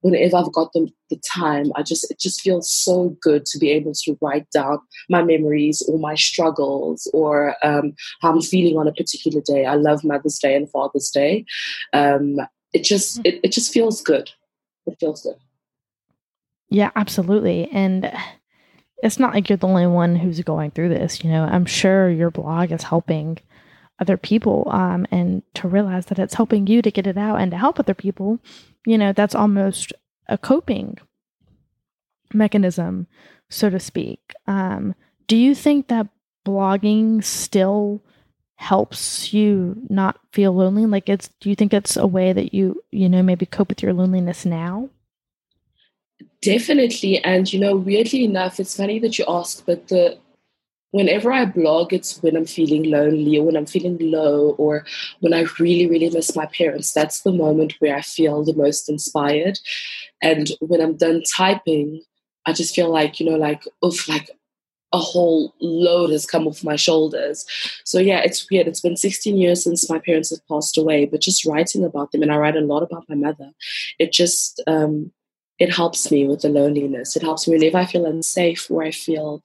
whenever 0.01 0.37
I've 0.37 0.51
got 0.51 0.73
the, 0.73 0.87
the 1.09 1.19
time, 1.33 1.71
I 1.75 1.83
just 1.83 2.09
it 2.11 2.19
just 2.19 2.41
feels 2.41 2.71
so 2.71 3.15
good 3.21 3.45
to 3.47 3.59
be 3.59 3.69
able 3.69 3.93
to 4.03 4.17
write 4.21 4.49
down 4.51 4.79
my 5.09 5.23
memories 5.23 5.81
or 5.87 5.97
my 5.99 6.15
struggles 6.15 7.09
or 7.13 7.55
um, 7.63 7.93
how 8.21 8.31
I'm 8.31 8.41
feeling 8.41 8.77
on 8.77 8.87
a 8.87 8.93
particular 8.93 9.41
day. 9.41 9.65
I 9.65 9.75
love 9.75 10.03
Mother's 10.03 10.39
Day 10.39 10.55
and 10.55 10.69
Father's 10.69 11.09
Day. 11.09 11.45
Um, 11.93 12.37
it 12.73 12.83
just 12.83 13.19
it, 13.23 13.39
it 13.43 13.51
just 13.51 13.73
feels 13.73 14.01
good. 14.01 14.29
It 14.85 14.97
feels 14.99 15.23
good. 15.23 15.35
Yeah, 16.69 16.91
absolutely. 16.95 17.69
And 17.71 18.11
it's 19.03 19.19
not 19.19 19.33
like 19.33 19.49
you're 19.49 19.57
the 19.57 19.67
only 19.67 19.87
one 19.87 20.15
who's 20.15 20.39
going 20.41 20.71
through 20.71 20.89
this. 20.89 21.23
You 21.23 21.29
know, 21.29 21.43
I'm 21.43 21.65
sure 21.65 22.09
your 22.09 22.31
blog 22.31 22.71
is 22.71 22.83
helping 22.83 23.39
other 24.01 24.17
people 24.17 24.67
um, 24.71 25.05
and 25.11 25.43
to 25.53 25.67
realize 25.67 26.07
that 26.07 26.19
it's 26.19 26.33
helping 26.33 26.67
you 26.67 26.81
to 26.81 26.91
get 26.91 27.07
it 27.07 27.17
out 27.17 27.39
and 27.39 27.51
to 27.51 27.57
help 27.57 27.79
other 27.79 27.93
people 27.93 28.39
you 28.85 28.97
know, 28.97 29.13
that's 29.13 29.35
almost 29.35 29.93
a 30.27 30.37
coping 30.37 30.97
mechanism, 32.33 33.07
so 33.49 33.69
to 33.69 33.79
speak. 33.79 34.33
Um, 34.47 34.95
do 35.27 35.37
you 35.37 35.53
think 35.53 35.87
that 35.87 36.07
blogging 36.45 37.23
still 37.23 38.03
helps 38.55 39.33
you 39.33 39.75
not 39.89 40.19
feel 40.31 40.53
lonely? 40.53 40.85
Like, 40.85 41.09
it's, 41.09 41.29
do 41.39 41.49
you 41.49 41.55
think 41.55 41.73
it's 41.73 41.97
a 41.97 42.07
way 42.07 42.33
that 42.33 42.53
you, 42.53 42.83
you 42.91 43.09
know, 43.09 43.21
maybe 43.21 43.45
cope 43.45 43.69
with 43.69 43.83
your 43.83 43.93
loneliness 43.93 44.45
now? 44.45 44.89
Definitely. 46.41 47.23
And, 47.23 47.51
you 47.51 47.59
know, 47.59 47.75
weirdly 47.75 48.23
enough, 48.23 48.59
it's 48.59 48.75
funny 48.75 48.99
that 48.99 49.19
you 49.19 49.25
ask, 49.27 49.65
but 49.65 49.87
the, 49.89 50.17
whenever 50.91 51.31
I 51.31 51.45
blog, 51.45 51.93
it's 51.93 52.21
when 52.21 52.35
I'm 52.35 52.45
feeling 52.45 52.83
lonely 52.83 53.37
or 53.37 53.45
when 53.45 53.57
I'm 53.57 53.65
feeling 53.65 53.97
low 53.99 54.51
or 54.57 54.85
when 55.21 55.33
I 55.33 55.45
really, 55.59 55.87
really 55.87 56.09
miss 56.09 56.35
my 56.35 56.45
parents. 56.45 56.93
That's 56.93 57.21
the 57.21 57.31
moment 57.31 57.75
where 57.79 57.95
I 57.95 58.01
feel 58.01 58.43
the 58.43 58.53
most 58.53 58.89
inspired. 58.89 59.59
And 60.21 60.49
when 60.59 60.81
I'm 60.81 60.97
done 60.97 61.23
typing, 61.35 62.01
I 62.45 62.53
just 62.53 62.75
feel 62.75 62.89
like, 62.89 63.19
you 63.19 63.29
know, 63.29 63.37
like, 63.37 63.63
oof, 63.83 64.07
like 64.07 64.29
a 64.93 64.97
whole 64.97 65.55
load 65.61 66.11
has 66.11 66.25
come 66.25 66.47
off 66.47 66.63
my 66.63 66.75
shoulders. 66.75 67.45
So 67.85 67.99
yeah, 67.99 68.19
it's 68.19 68.49
weird. 68.49 68.67
It's 68.67 68.81
been 68.81 68.97
16 68.97 69.37
years 69.37 69.63
since 69.63 69.89
my 69.89 69.99
parents 69.99 70.31
have 70.31 70.45
passed 70.47 70.77
away, 70.77 71.05
but 71.05 71.21
just 71.21 71.45
writing 71.45 71.85
about 71.85 72.11
them, 72.11 72.21
and 72.21 72.31
I 72.31 72.37
write 72.37 72.57
a 72.57 72.61
lot 72.61 72.83
about 72.83 73.05
my 73.07 73.15
mother, 73.15 73.51
it 73.99 74.11
just 74.11 74.61
um, 74.67 75.11
it 75.61 75.71
helps 75.71 76.09
me 76.09 76.27
with 76.27 76.41
the 76.41 76.49
loneliness. 76.49 77.15
It 77.15 77.21
helps 77.21 77.47
me 77.47 77.55
whenever 77.55 77.77
I 77.77 77.85
feel 77.85 78.07
unsafe 78.07 78.65
or 78.71 78.81
I 78.81 78.89
feel 78.89 79.43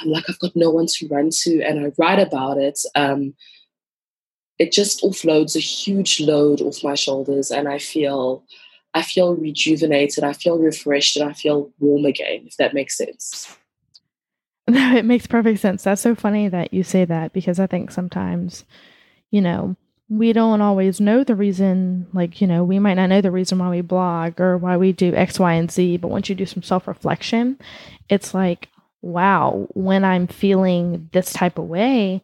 um, 0.00 0.08
like 0.08 0.24
I've 0.26 0.38
got 0.38 0.56
no 0.56 0.70
one 0.70 0.86
to 0.86 1.08
run 1.08 1.28
to 1.42 1.62
and 1.62 1.78
I 1.78 1.92
write 1.98 2.18
about 2.18 2.56
it. 2.56 2.80
Um, 2.94 3.34
it 4.58 4.72
just 4.72 5.02
offloads 5.02 5.56
a 5.56 5.60
huge 5.60 6.18
load 6.18 6.62
off 6.62 6.82
my 6.82 6.94
shoulders 6.94 7.50
and 7.50 7.68
I 7.68 7.78
feel 7.78 8.42
I 8.94 9.02
feel 9.02 9.36
rejuvenated, 9.36 10.24
I 10.24 10.32
feel 10.32 10.58
refreshed, 10.58 11.16
and 11.16 11.28
I 11.28 11.34
feel 11.34 11.70
warm 11.78 12.06
again, 12.06 12.44
if 12.46 12.56
that 12.56 12.74
makes 12.74 12.96
sense. 12.96 13.56
No, 14.68 14.94
it 14.94 15.04
makes 15.04 15.26
perfect 15.26 15.58
sense. 15.58 15.82
That's 15.82 16.00
so 16.00 16.14
funny 16.14 16.46
that 16.46 16.72
you 16.72 16.84
say 16.84 17.04
that 17.04 17.32
because 17.32 17.58
I 17.58 17.66
think 17.66 17.90
sometimes, 17.90 18.64
you 19.32 19.40
know, 19.40 19.74
we 20.10 20.32
don't 20.32 20.60
always 20.60 21.00
know 21.00 21.24
the 21.24 21.34
reason 21.34 22.06
like 22.12 22.40
you 22.40 22.46
know 22.46 22.62
we 22.64 22.78
might 22.78 22.94
not 22.94 23.08
know 23.08 23.20
the 23.20 23.30
reason 23.30 23.58
why 23.58 23.70
we 23.70 23.80
blog 23.80 24.38
or 24.40 24.58
why 24.58 24.76
we 24.76 24.92
do 24.92 25.14
x 25.14 25.38
y 25.38 25.54
and 25.54 25.70
z 25.70 25.96
but 25.96 26.08
once 26.08 26.28
you 26.28 26.34
do 26.34 26.44
some 26.44 26.62
self-reflection 26.62 27.56
it's 28.08 28.34
like 28.34 28.68
wow 29.02 29.66
when 29.72 30.04
i'm 30.04 30.26
feeling 30.26 31.08
this 31.12 31.32
type 31.32 31.58
of 31.58 31.66
way 31.66 32.22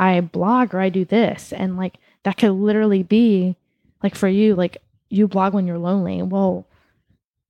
i 0.00 0.20
blog 0.20 0.74
or 0.74 0.80
i 0.80 0.88
do 0.88 1.04
this. 1.04 1.52
And 1.52 1.76
like 1.76 1.98
that 2.24 2.38
could 2.38 2.52
literally 2.52 3.02
be 3.02 3.54
like 4.02 4.14
for 4.14 4.28
you 4.28 4.54
like 4.54 4.78
you 5.10 5.28
blog 5.28 5.54
when 5.54 5.66
you're 5.66 5.78
lonely. 5.78 6.22
Well 6.22 6.66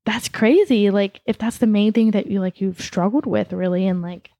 that's 0.04 0.28
crazy. 0.28 0.90
Like 0.90 1.20
if 1.26 1.38
that's 1.38 1.58
the 1.58 1.66
main 1.66 1.92
thing 1.92 2.10
that 2.10 2.26
you 2.26 2.40
like 2.40 2.60
you've 2.60 2.80
struggled 2.80 3.26
with 3.26 3.52
really 3.52 3.86
and 3.86 4.02
like 4.02 4.30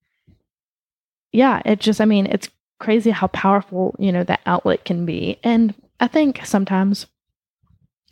yeah 1.32 1.62
it 1.64 1.78
just 1.78 2.00
i 2.00 2.04
mean 2.04 2.26
it's 2.26 2.48
crazy 2.80 3.10
how 3.10 3.28
powerful, 3.28 3.94
you 3.98 4.10
know, 4.10 4.24
that 4.24 4.40
outlet 4.46 4.84
can 4.84 5.06
be. 5.06 5.38
And 5.44 5.74
I 6.00 6.08
think 6.08 6.44
sometimes, 6.44 7.06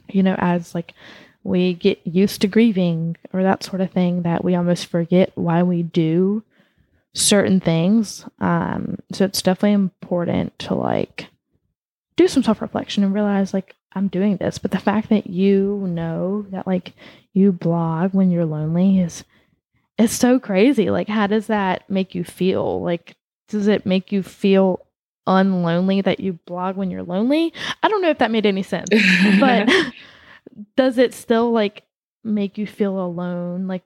you 0.08 0.22
know, 0.22 0.36
as 0.38 0.74
like 0.74 0.94
we 1.42 1.74
get 1.74 1.98
used 2.06 2.40
to 2.42 2.46
grieving 2.46 3.16
or 3.32 3.42
that 3.42 3.64
sort 3.64 3.80
of 3.80 3.90
thing, 3.90 4.22
that 4.22 4.44
we 4.44 4.54
almost 4.54 4.86
forget 4.86 5.32
why 5.34 5.62
we 5.64 5.82
do 5.82 6.44
certain 7.14 7.58
things. 7.58 8.24
Um, 8.38 8.98
so 9.12 9.24
it's 9.24 9.42
definitely 9.42 9.72
important 9.72 10.56
to 10.60 10.74
like 10.74 11.26
do 12.16 12.28
some 12.28 12.42
self 12.42 12.60
reflection 12.60 13.02
and 13.02 13.14
realize 13.14 13.52
like 13.54 13.74
I'm 13.92 14.08
doing 14.08 14.36
this. 14.36 14.58
But 14.58 14.70
the 14.70 14.78
fact 14.78 15.08
that 15.08 15.28
you 15.28 15.84
know 15.88 16.46
that 16.50 16.66
like 16.66 16.92
you 17.32 17.52
blog 17.52 18.12
when 18.12 18.30
you're 18.30 18.44
lonely 18.44 19.00
is 19.00 19.24
it's 19.98 20.12
so 20.12 20.38
crazy. 20.38 20.90
Like 20.90 21.08
how 21.08 21.26
does 21.26 21.46
that 21.46 21.88
make 21.88 22.14
you 22.14 22.22
feel? 22.22 22.82
Like 22.82 23.16
does 23.48 23.66
it 23.66 23.86
make 23.86 24.12
you 24.12 24.22
feel 24.22 24.86
unlonely 25.26 26.02
that 26.02 26.20
you 26.20 26.34
blog 26.46 26.76
when 26.76 26.90
you're 26.90 27.02
lonely? 27.02 27.52
I 27.82 27.88
don't 27.88 28.02
know 28.02 28.10
if 28.10 28.18
that 28.18 28.30
made 28.30 28.46
any 28.46 28.62
sense, 28.62 28.88
but 29.40 29.68
does 30.76 30.98
it 30.98 31.14
still 31.14 31.50
like 31.50 31.84
make 32.24 32.58
you 32.58 32.66
feel 32.66 32.98
alone? 32.98 33.66
Like, 33.66 33.84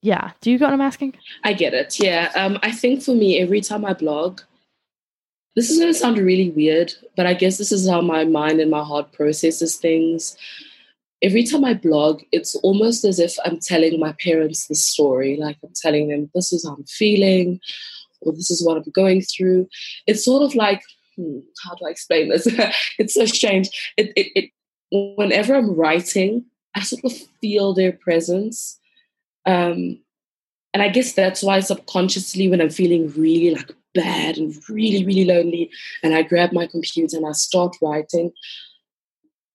yeah. 0.00 0.32
Do 0.40 0.50
you 0.50 0.58
get 0.58 0.66
what 0.66 0.74
I'm 0.74 0.80
asking? 0.80 1.14
I 1.44 1.52
get 1.52 1.74
it. 1.74 1.98
Yeah. 2.00 2.30
Um, 2.34 2.58
I 2.62 2.72
think 2.72 3.02
for 3.02 3.14
me, 3.14 3.38
every 3.38 3.60
time 3.60 3.84
I 3.84 3.94
blog, 3.94 4.40
this 5.54 5.70
is 5.70 5.78
going 5.78 5.92
to 5.92 5.98
sound 5.98 6.18
really 6.18 6.50
weird, 6.50 6.92
but 7.16 7.26
I 7.26 7.34
guess 7.34 7.58
this 7.58 7.72
is 7.72 7.88
how 7.88 8.00
my 8.00 8.24
mind 8.24 8.60
and 8.60 8.70
my 8.70 8.82
heart 8.82 9.12
processes 9.12 9.76
things. 9.76 10.36
Every 11.20 11.44
time 11.44 11.64
I 11.64 11.74
blog, 11.74 12.22
it's 12.32 12.56
almost 12.56 13.04
as 13.04 13.20
if 13.20 13.36
I'm 13.44 13.60
telling 13.60 14.00
my 14.00 14.12
parents 14.14 14.66
the 14.66 14.74
story. 14.74 15.36
Like 15.36 15.58
I'm 15.62 15.72
telling 15.74 16.08
them, 16.08 16.30
this 16.34 16.52
is 16.52 16.66
how 16.66 16.74
I'm 16.74 16.84
feeling 16.84 17.60
or 18.22 18.32
this 18.32 18.50
is 18.50 18.64
what 18.64 18.76
I'm 18.76 18.90
going 18.94 19.22
through. 19.22 19.68
It's 20.06 20.24
sort 20.24 20.42
of 20.42 20.54
like, 20.54 20.82
hmm, 21.16 21.38
how 21.64 21.74
do 21.74 21.86
I 21.86 21.90
explain 21.90 22.28
this? 22.28 22.46
it's 22.98 23.14
so 23.14 23.26
strange. 23.26 23.68
It, 23.96 24.12
it, 24.16 24.28
it, 24.34 24.50
whenever 25.16 25.54
I'm 25.54 25.74
writing, 25.74 26.44
I 26.74 26.82
sort 26.82 27.04
of 27.04 27.12
feel 27.40 27.74
their 27.74 27.92
presence. 27.92 28.78
Um, 29.46 29.98
and 30.74 30.82
I 30.82 30.88
guess 30.88 31.12
that's 31.12 31.42
why 31.42 31.60
subconsciously, 31.60 32.48
when 32.48 32.60
I'm 32.60 32.70
feeling 32.70 33.10
really 33.12 33.54
like 33.54 33.72
bad 33.94 34.38
and 34.38 34.54
really, 34.68 35.04
really 35.04 35.24
lonely, 35.24 35.70
and 36.02 36.14
I 36.14 36.22
grab 36.22 36.52
my 36.52 36.66
computer 36.66 37.16
and 37.16 37.26
I 37.26 37.32
start 37.32 37.76
writing, 37.82 38.32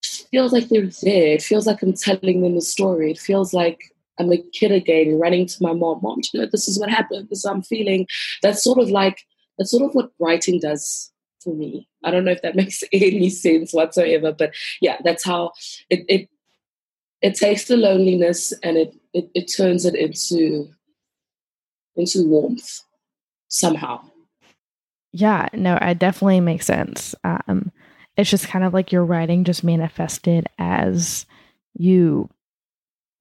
it 0.04 0.28
feels 0.30 0.54
like 0.54 0.70
they're 0.70 0.92
there. 1.02 1.34
It 1.34 1.42
feels 1.42 1.66
like 1.66 1.82
I'm 1.82 1.94
telling 1.94 2.42
them 2.42 2.56
a 2.56 2.62
story. 2.62 3.12
It 3.12 3.20
feels 3.20 3.54
like 3.54 3.80
I'm 4.20 4.32
a 4.32 4.38
kid 4.54 4.72
again, 4.72 5.20
running 5.20 5.46
to 5.46 5.58
my 5.62 5.74
mom, 5.74 6.00
mom, 6.02 6.22
you 6.34 6.40
know, 6.40 6.48
this 6.52 6.68
is 6.68 6.80
what 6.80 6.90
happened, 6.90 7.28
this 7.30 7.40
is 7.40 7.46
I'm 7.46 7.62
feeling. 7.62 8.08
That's 8.42 8.64
sort 8.64 8.80
of 8.80 8.90
like, 8.90 9.22
that's 9.58 9.72
sort 9.72 9.84
of 9.84 9.94
what 9.94 10.12
writing 10.20 10.60
does 10.60 11.12
for 11.44 11.56
me. 11.56 11.88
I 12.04 12.12
don't 12.12 12.26
know 12.26 12.32
if 12.32 12.42
that 12.42 12.56
makes 12.62 12.84
any 12.92 13.30
sense 13.30 13.74
whatsoever, 13.74 14.32
but 14.32 14.54
yeah, 14.82 14.98
that's 15.04 15.24
how 15.24 15.52
it, 15.90 16.06
it, 16.08 16.30
it 17.22 17.36
takes 17.36 17.66
the 17.66 17.78
loneliness 17.78 18.54
and 18.64 18.78
it, 18.78 18.96
it, 19.14 19.30
it 19.34 19.52
turns 19.56 19.86
it 19.86 19.96
into, 19.96 20.70
into 21.96 22.28
warmth 22.28 22.82
somehow. 23.50 24.02
Yeah, 25.14 25.48
no, 25.54 25.78
it 25.82 26.00
definitely 26.00 26.42
makes 26.42 26.66
sense. 26.66 27.16
Um, 27.24 27.72
it's 28.18 28.30
just 28.30 28.48
kind 28.48 28.66
of 28.66 28.74
like 28.74 28.92
your 28.92 29.06
writing 29.06 29.44
just 29.44 29.64
manifested 29.64 30.48
as 30.58 31.26
you 31.76 32.30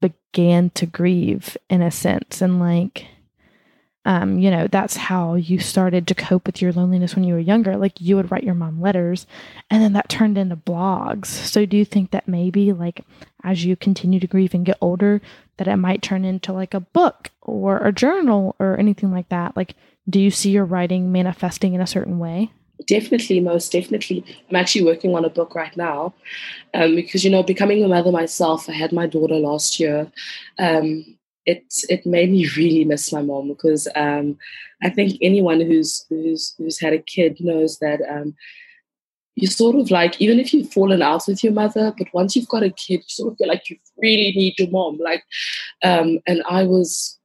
began 0.01 0.71
to 0.71 0.87
grieve 0.87 1.57
in 1.69 1.83
a 1.83 1.91
sense 1.91 2.41
and 2.41 2.61
like 2.61 3.07
um, 4.07 4.39
you 4.39 4.53
know, 4.53 4.69
that's 4.69 4.97
how 4.97 5.35
you 5.35 5.59
started 5.59 6.07
to 6.07 6.15
cope 6.15 6.47
with 6.47 6.63
your 6.63 6.73
loneliness 6.73 7.17
when 7.17 7.25
you 7.25 7.35
were 7.35 7.41
younger. 7.41 7.77
Like 7.77 8.01
you 8.01 8.15
would 8.15 8.31
write 8.31 8.45
your 8.45 8.55
mom 8.55 8.81
letters 8.81 9.27
and 9.69 9.83
then 9.83 9.95
that 9.95 10.09
turned 10.09 10.39
into 10.39 10.55
blogs. 10.55 11.27
So 11.27 11.67
do 11.67 11.77
you 11.77 11.85
think 11.85 12.13
that 12.13 12.29
maybe 12.29 12.73
like 12.73 13.05
as 13.43 13.65
you 13.65 13.75
continue 13.75 14.21
to 14.21 14.29
grieve 14.29 14.55
and 14.55 14.65
get 14.65 14.79
older, 14.81 15.21
that 15.57 15.67
it 15.67 15.75
might 15.77 16.03
turn 16.03 16.25
into 16.25 16.53
like 16.53 16.73
a 16.73 16.81
book 16.81 17.33
or 17.43 17.79
a 17.79 17.93
journal 17.93 18.55
or 18.61 18.79
anything 18.79 19.11
like 19.11 19.29
that? 19.31 19.57
Like, 19.57 19.75
do 20.09 20.21
you 20.21 20.31
see 20.31 20.51
your 20.51 20.65
writing 20.65 21.11
manifesting 21.11 21.75
in 21.75 21.81
a 21.81 21.87
certain 21.87 22.21
way? 22.21 22.53
Definitely, 22.85 23.41
most 23.41 23.73
definitely. 23.73 24.25
I'm 24.51 24.57
actually 24.57 24.85
working 24.85 25.15
on 25.15 25.25
a 25.25 25.31
book 25.31 25.55
right 25.55 25.75
now 25.77 26.13
um, 26.75 26.95
because, 26.95 27.25
you 27.25 27.31
know, 27.31 27.43
becoming 27.43 27.83
a 27.83 27.89
mother 27.89 28.13
myself, 28.13 28.69
I 28.69 28.73
had 28.73 28.93
my 28.93 29.07
daughter 29.07 29.37
last 29.37 29.81
year. 29.81 30.11
Um, 30.59 31.17
it 31.47 31.65
it 31.89 32.05
made 32.05 32.31
me 32.31 32.47
really 32.57 32.85
miss 32.85 33.13
my 33.13 33.23
mom 33.23 33.49
because 33.49 33.89
um, 33.97 34.37
I 34.83 34.91
think 34.91 35.17
anyone 35.23 35.61
who's 35.61 36.05
who's 36.11 36.55
who's 36.59 36.79
had 36.79 36.93
a 36.93 36.99
kid 36.99 37.39
knows 37.41 37.79
that 37.79 38.01
um, 38.11 38.35
you 39.37 39.47
sort 39.47 39.77
of 39.77 39.91
like 39.91 40.21
even 40.21 40.39
if 40.39 40.53
you've 40.53 40.73
fallen 40.73 41.01
out 41.01 41.23
with 41.27 41.43
your 41.43 41.55
mother, 41.55 41.95
but 41.97 42.09
once 42.13 42.37
you've 42.37 42.49
got 42.49 42.63
a 42.63 42.71
kid, 42.71 43.01
you 43.01 43.03
sort 43.09 43.33
of 43.33 43.39
feel 43.39 43.49
like 43.49 43.71
you 43.71 43.77
really 43.97 44.33
need 44.33 44.59
your 44.59 44.71
mom. 44.71 44.99
Like, 44.99 45.25
um, 45.83 46.19
and 46.27 46.43
I 46.49 46.65
was 46.65 47.19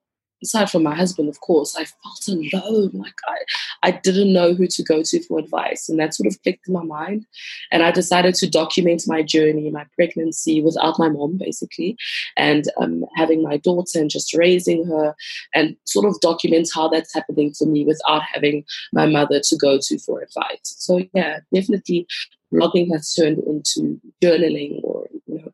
aside 0.44 0.70
from 0.70 0.84
my 0.84 0.96
husband, 0.96 1.30
of 1.30 1.40
course, 1.42 1.76
I 1.76 1.86
felt 1.86 2.28
alone. 2.28 2.92
Like 2.94 3.16
I, 3.28 3.90
I 3.90 3.92
didn't 3.92 4.34
know 4.34 4.54
who 4.54 4.68
to 4.68 4.84
go 4.84 5.02
to 5.04 5.24
for 5.24 5.40
advice. 5.40 5.90
And 5.90 6.00
that 6.00 6.14
sort 6.14 6.28
of 6.28 6.42
clicked 6.44 6.68
in 6.68 6.74
my 6.74 6.84
mind. 6.84 7.26
And 7.72 7.84
I 7.84 7.92
decided 7.92 8.36
to 8.36 8.50
document 8.50 9.04
my 9.08 9.22
journey, 9.22 9.70
my 9.72 9.86
pregnancy 9.96 10.62
without 10.62 11.00
my 11.00 11.10
mom, 11.10 11.38
basically, 11.38 11.98
and 12.38 12.66
um, 12.80 13.06
having 13.16 13.44
my 13.44 13.58
daughter 13.58 14.00
and 14.00 14.10
just 14.10 14.34
raising 14.34 14.86
her 14.86 15.16
and 15.54 15.76
sort 15.86 16.06
of 16.06 16.20
document 16.22 16.70
how 16.74 16.88
that's 16.88 17.14
happening 17.14 17.54
for 17.54 17.66
me 17.66 17.86
without 17.86 18.22
having 18.24 18.64
my 18.94 19.06
mother 19.06 19.40
to 19.40 19.58
go 19.58 19.80
to 19.82 20.00
for 20.00 20.22
advice. 20.22 20.60
So 20.64 21.02
yeah, 21.14 21.40
definitely 21.54 22.08
blogging 22.54 22.92
has 22.92 23.14
turned 23.14 23.40
into 23.40 24.00
journaling 24.22 24.82
or, 24.84 25.08
you 25.28 25.36
know, 25.36 25.54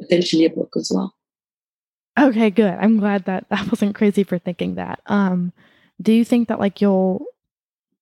potentially 0.00 0.44
a 0.44 0.50
book 0.50 0.72
as 0.76 0.90
well. 0.94 1.14
Okay, 2.18 2.50
good. 2.50 2.74
I'm 2.80 2.98
glad 2.98 3.24
that 3.26 3.48
that 3.50 3.70
wasn't 3.70 3.94
crazy 3.94 4.24
for 4.24 4.38
thinking 4.38 4.74
that. 4.74 5.00
Um, 5.06 5.52
do 6.00 6.12
you 6.12 6.24
think 6.24 6.48
that 6.48 6.58
like 6.58 6.80
you'll 6.80 7.24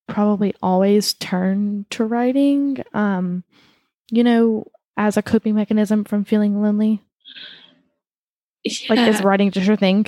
probably 0.07 0.55
always 0.63 1.15
turn 1.15 1.87
to 1.91 2.05
writing, 2.05 2.83
um, 2.95 3.45
you 4.11 4.25
know, 4.25 4.67
as 4.97 5.17
a 5.17 5.23
coping 5.23 5.55
mechanism 5.55 6.05
from 6.05 6.25
feeling 6.25 6.63
lonely? 6.63 7.03
Yeah. 8.65 8.73
Like, 8.89 9.09
is 9.09 9.23
writing 9.23 9.51
just 9.51 9.67
your 9.67 9.77
thing? 9.77 10.07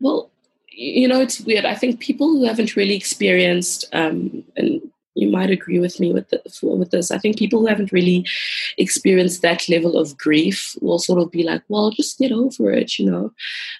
Well, 0.00 0.30
you 0.68 1.06
know, 1.06 1.20
it's 1.20 1.40
weird. 1.40 1.64
I 1.64 1.74
think 1.74 2.00
people 2.00 2.28
who 2.28 2.44
haven't 2.44 2.76
really 2.76 2.96
experienced, 2.96 3.84
um, 3.92 4.42
and 4.56 4.80
you 5.14 5.30
might 5.30 5.50
agree 5.50 5.78
with 5.78 6.00
me 6.00 6.12
with, 6.12 6.28
the, 6.30 6.42
with 6.62 6.90
this. 6.90 7.10
I 7.10 7.18
think 7.18 7.38
people 7.38 7.60
who 7.60 7.66
haven't 7.66 7.92
really 7.92 8.26
experienced 8.78 9.42
that 9.42 9.68
level 9.68 9.96
of 9.96 10.16
grief 10.18 10.76
will 10.80 10.98
sort 10.98 11.22
of 11.22 11.30
be 11.30 11.42
like, 11.42 11.62
well, 11.68 11.90
just 11.90 12.18
get 12.18 12.32
over 12.32 12.70
it, 12.70 12.98
you 12.98 13.10
know. 13.10 13.32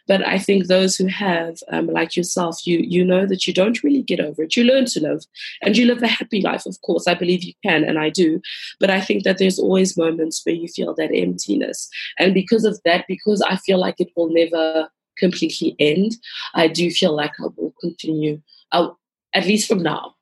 But 0.07 0.27
I 0.27 0.39
think 0.39 0.67
those 0.67 0.97
who 0.97 1.07
have, 1.07 1.59
um, 1.69 1.87
like 1.89 2.17
yourself, 2.17 2.67
you 2.67 2.79
you 2.79 3.05
know 3.05 3.27
that 3.27 3.47
you 3.47 3.53
don't 3.53 3.83
really 3.83 4.03
get 4.03 4.21
over 4.21 4.43
it. 4.43 4.57
You 4.57 4.65
learn 4.65 4.87
to 4.87 5.01
live, 5.01 5.25
and 5.63 5.77
you 5.77 5.87
live 5.87 6.03
a 6.03 6.07
happy 6.07 6.41
life. 6.41 6.67
Of 6.67 6.81
course, 6.83 7.07
I 7.07 7.15
believe 7.15 7.43
you 7.43 7.55
can, 7.65 7.85
and 7.85 7.99
I 7.99 8.11
do. 8.11 8.41
But 8.79 8.91
I 8.91 9.01
think 9.01 9.25
that 9.25 9.39
there's 9.39 9.59
always 9.59 9.97
moments 9.97 10.43
where 10.45 10.55
you 10.55 10.69
feel 10.69 10.95
that 10.95 11.15
emptiness, 11.15 11.89
and 12.19 12.35
because 12.35 12.65
of 12.65 12.81
that, 12.85 13.07
because 13.09 13.43
I 13.43 13.57
feel 13.57 13.79
like 13.79 13.97
it 13.99 14.11
will 14.17 14.33
never 14.33 14.89
completely 15.19 15.77
end, 15.79 16.17
I 16.55 16.69
do 16.69 16.91
feel 16.91 17.15
like 17.15 17.33
I 17.41 17.47
will 17.57 17.75
continue. 17.81 18.43
I'll, 18.73 18.99
at 19.33 19.47
least 19.47 19.69
from 19.69 19.83
now 19.83 20.14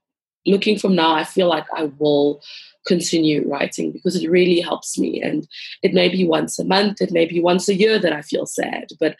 looking 0.46 0.78
from 0.78 0.94
now, 0.94 1.14
I 1.14 1.24
feel 1.24 1.48
like 1.48 1.66
I 1.74 1.90
will 1.98 2.42
continue 2.86 3.48
writing 3.48 3.92
because 3.92 4.16
it 4.16 4.30
really 4.30 4.60
helps 4.60 4.98
me. 4.98 5.20
And 5.22 5.46
it 5.82 5.94
may 5.94 6.08
be 6.08 6.26
once 6.26 6.58
a 6.58 6.64
month, 6.64 7.00
it 7.00 7.12
may 7.12 7.26
be 7.26 7.40
once 7.40 7.68
a 7.68 7.74
year 7.74 7.98
that 7.98 8.12
I 8.12 8.22
feel 8.22 8.46
sad. 8.46 8.88
But 8.98 9.16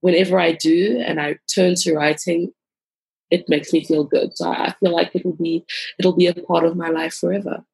whenever 0.00 0.38
I 0.38 0.52
do 0.52 1.02
and 1.04 1.20
I 1.20 1.36
turn 1.54 1.74
to 1.76 1.94
writing, 1.94 2.52
it 3.30 3.48
makes 3.48 3.72
me 3.72 3.84
feel 3.84 4.04
good. 4.04 4.36
So 4.36 4.50
I 4.50 4.74
feel 4.80 4.92
like 4.92 5.10
it'll 5.14 5.36
be 5.36 5.64
it'll 5.98 6.16
be 6.16 6.26
a 6.26 6.34
part 6.34 6.64
of 6.64 6.76
my 6.76 6.88
life 6.88 7.14
forever. 7.14 7.64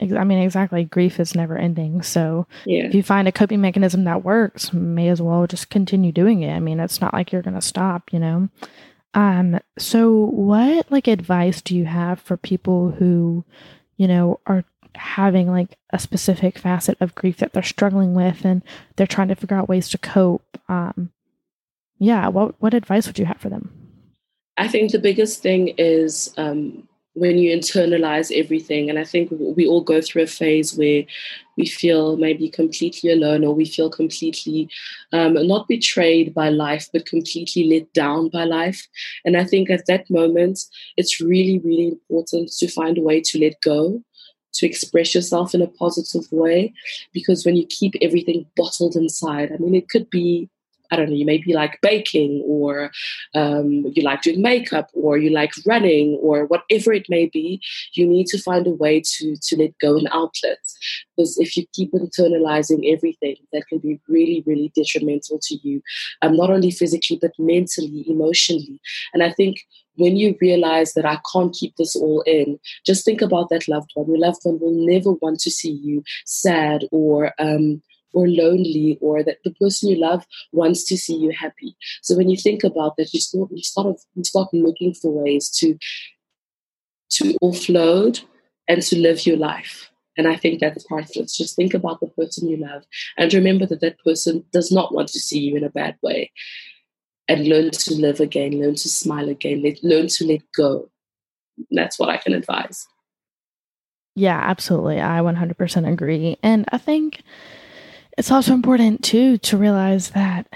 I 0.00 0.24
mean, 0.24 0.38
exactly. 0.38 0.84
Grief 0.84 1.20
is 1.20 1.34
never 1.34 1.56
ending. 1.56 2.02
So 2.02 2.46
yeah. 2.66 2.84
if 2.84 2.94
you 2.94 3.02
find 3.02 3.28
a 3.28 3.32
coping 3.32 3.60
mechanism 3.60 4.04
that 4.04 4.24
works, 4.24 4.72
may 4.72 5.08
as 5.08 5.22
well 5.22 5.46
just 5.46 5.70
continue 5.70 6.12
doing 6.12 6.42
it. 6.42 6.52
I 6.52 6.60
mean, 6.60 6.80
it's 6.80 7.00
not 7.00 7.14
like 7.14 7.30
you're 7.30 7.42
going 7.42 7.54
to 7.54 7.62
stop, 7.62 8.12
you 8.12 8.18
know? 8.18 8.48
Um, 9.14 9.60
so 9.78 10.12
what 10.12 10.90
like 10.90 11.06
advice 11.06 11.62
do 11.62 11.76
you 11.76 11.84
have 11.84 12.20
for 12.20 12.36
people 12.36 12.90
who, 12.90 13.44
you 13.96 14.08
know, 14.08 14.40
are 14.46 14.64
having 14.96 15.48
like 15.48 15.76
a 15.90 15.98
specific 15.98 16.58
facet 16.58 16.96
of 17.00 17.14
grief 17.14 17.38
that 17.38 17.52
they're 17.52 17.62
struggling 17.62 18.14
with 18.14 18.44
and 18.44 18.62
they're 18.96 19.06
trying 19.06 19.28
to 19.28 19.36
figure 19.36 19.56
out 19.56 19.68
ways 19.68 19.88
to 19.90 19.98
cope? 19.98 20.58
Um, 20.68 21.10
yeah, 21.98 22.28
what 22.28 22.60
what 22.60 22.74
advice 22.74 23.06
would 23.06 23.18
you 23.18 23.24
have 23.26 23.38
for 23.38 23.48
them? 23.48 23.72
I 24.56 24.68
think 24.68 24.92
the 24.92 24.98
biggest 24.98 25.42
thing 25.42 25.74
is 25.78 26.32
um, 26.36 26.86
when 27.14 27.38
you 27.38 27.56
internalize 27.56 28.36
everything. 28.36 28.90
And 28.90 28.98
I 28.98 29.04
think 29.04 29.30
we 29.30 29.66
all 29.66 29.80
go 29.80 30.00
through 30.00 30.22
a 30.22 30.26
phase 30.26 30.76
where 30.76 31.04
we 31.56 31.66
feel 31.66 32.16
maybe 32.16 32.48
completely 32.48 33.12
alone 33.12 33.44
or 33.44 33.54
we 33.54 33.64
feel 33.64 33.90
completely 33.90 34.68
um, 35.12 35.34
not 35.46 35.68
betrayed 35.68 36.34
by 36.34 36.48
life, 36.48 36.88
but 36.92 37.06
completely 37.06 37.64
let 37.64 37.92
down 37.92 38.28
by 38.28 38.44
life. 38.44 38.86
And 39.24 39.36
I 39.36 39.44
think 39.44 39.70
at 39.70 39.86
that 39.86 40.08
moment, 40.10 40.60
it's 40.96 41.20
really, 41.20 41.58
really 41.58 41.88
important 41.88 42.50
to 42.58 42.68
find 42.68 42.98
a 42.98 43.02
way 43.02 43.20
to 43.20 43.38
let 43.38 43.60
go. 43.60 44.02
To 44.58 44.66
express 44.66 45.16
yourself 45.16 45.52
in 45.52 45.62
a 45.62 45.66
positive 45.66 46.30
way, 46.30 46.72
because 47.12 47.44
when 47.44 47.56
you 47.56 47.66
keep 47.66 47.94
everything 48.00 48.46
bottled 48.56 48.94
inside, 48.94 49.50
I 49.50 49.56
mean, 49.56 49.74
it 49.74 49.88
could 49.88 50.08
be 50.10 50.48
I 50.94 50.96
don't 50.96 51.10
know, 51.10 51.16
you 51.16 51.26
may 51.26 51.38
be 51.38 51.52
like 51.52 51.80
baking 51.82 52.42
or 52.46 52.92
um, 53.34 53.84
you 53.94 54.02
like 54.02 54.22
doing 54.22 54.40
makeup 54.40 54.88
or 54.94 55.18
you 55.18 55.30
like 55.30 55.50
running 55.66 56.18
or 56.22 56.46
whatever 56.46 56.92
it 56.92 57.06
may 57.08 57.26
be, 57.26 57.60
you 57.94 58.06
need 58.06 58.28
to 58.28 58.38
find 58.38 58.66
a 58.66 58.70
way 58.70 59.02
to, 59.04 59.36
to 59.42 59.56
let 59.56 59.76
go 59.80 59.96
an 59.96 60.08
outlet. 60.12 60.58
Because 61.16 61.36
if 61.38 61.56
you 61.56 61.66
keep 61.72 61.92
internalizing 61.92 62.92
everything, 62.92 63.36
that 63.52 63.66
can 63.68 63.78
be 63.78 64.00
really, 64.08 64.44
really 64.46 64.72
detrimental 64.76 65.40
to 65.42 65.58
you, 65.62 65.82
um, 66.22 66.36
not 66.36 66.50
only 66.50 66.70
physically, 66.70 67.18
but 67.20 67.32
mentally, 67.38 68.04
emotionally. 68.08 68.80
And 69.12 69.22
I 69.22 69.32
think 69.32 69.58
when 69.96 70.16
you 70.16 70.36
realize 70.40 70.94
that 70.94 71.04
I 71.04 71.18
can't 71.32 71.54
keep 71.54 71.76
this 71.76 71.96
all 71.96 72.22
in, 72.22 72.58
just 72.86 73.04
think 73.04 73.22
about 73.22 73.48
that 73.50 73.68
loved 73.68 73.90
one. 73.94 74.08
Your 74.08 74.18
loved 74.18 74.40
one 74.42 74.58
will 74.60 74.86
never 74.86 75.12
want 75.12 75.40
to 75.40 75.50
see 75.50 75.72
you 75.72 76.02
sad 76.24 76.84
or 76.90 77.32
um, 77.38 77.82
or 78.14 78.28
lonely 78.28 78.98
or 79.00 79.22
that 79.22 79.38
the 79.44 79.52
person 79.52 79.90
you 79.90 79.96
love 79.96 80.24
wants 80.52 80.84
to 80.84 80.96
see 80.96 81.16
you 81.16 81.30
happy. 81.30 81.76
So 82.02 82.16
when 82.16 82.30
you 82.30 82.36
think 82.36 82.64
about 82.64 82.96
that, 82.96 83.12
you 83.12 83.20
start 83.20 83.50
you 83.50 83.62
start 83.62 84.00
you 84.14 84.24
start 84.24 84.48
looking 84.52 84.94
for 84.94 85.10
ways 85.10 85.50
to 85.58 85.76
to 87.10 87.34
offload 87.42 88.22
and 88.68 88.82
to 88.82 88.98
live 88.98 89.26
your 89.26 89.36
life. 89.36 89.90
And 90.16 90.28
I 90.28 90.36
think 90.36 90.60
that's 90.60 90.84
priceless. 90.84 91.36
Just 91.36 91.56
think 91.56 91.74
about 91.74 92.00
the 92.00 92.06
person 92.06 92.48
you 92.48 92.56
love 92.56 92.84
and 93.18 93.32
remember 93.32 93.66
that 93.66 93.80
that 93.80 93.98
person 94.04 94.44
does 94.52 94.70
not 94.70 94.94
want 94.94 95.08
to 95.08 95.20
see 95.20 95.40
you 95.40 95.56
in 95.56 95.64
a 95.64 95.70
bad 95.70 95.96
way. 96.02 96.30
And 97.26 97.48
learn 97.48 97.70
to 97.70 97.94
live 97.94 98.20
again, 98.20 98.60
learn 98.60 98.74
to 98.74 98.88
smile 98.88 99.30
again, 99.30 99.62
let, 99.62 99.82
learn 99.82 100.08
to 100.08 100.26
let 100.26 100.42
go. 100.54 100.90
That's 101.70 101.98
what 101.98 102.10
I 102.10 102.18
can 102.18 102.34
advise. 102.34 102.86
Yeah, 104.14 104.38
absolutely. 104.38 105.00
I 105.00 105.20
100% 105.20 105.90
agree. 105.90 106.36
And 106.42 106.66
I 106.70 106.78
think 106.78 107.22
it's 108.16 108.30
also 108.30 108.52
important 108.52 109.02
too 109.02 109.38
to 109.38 109.56
realize 109.56 110.10
that 110.10 110.46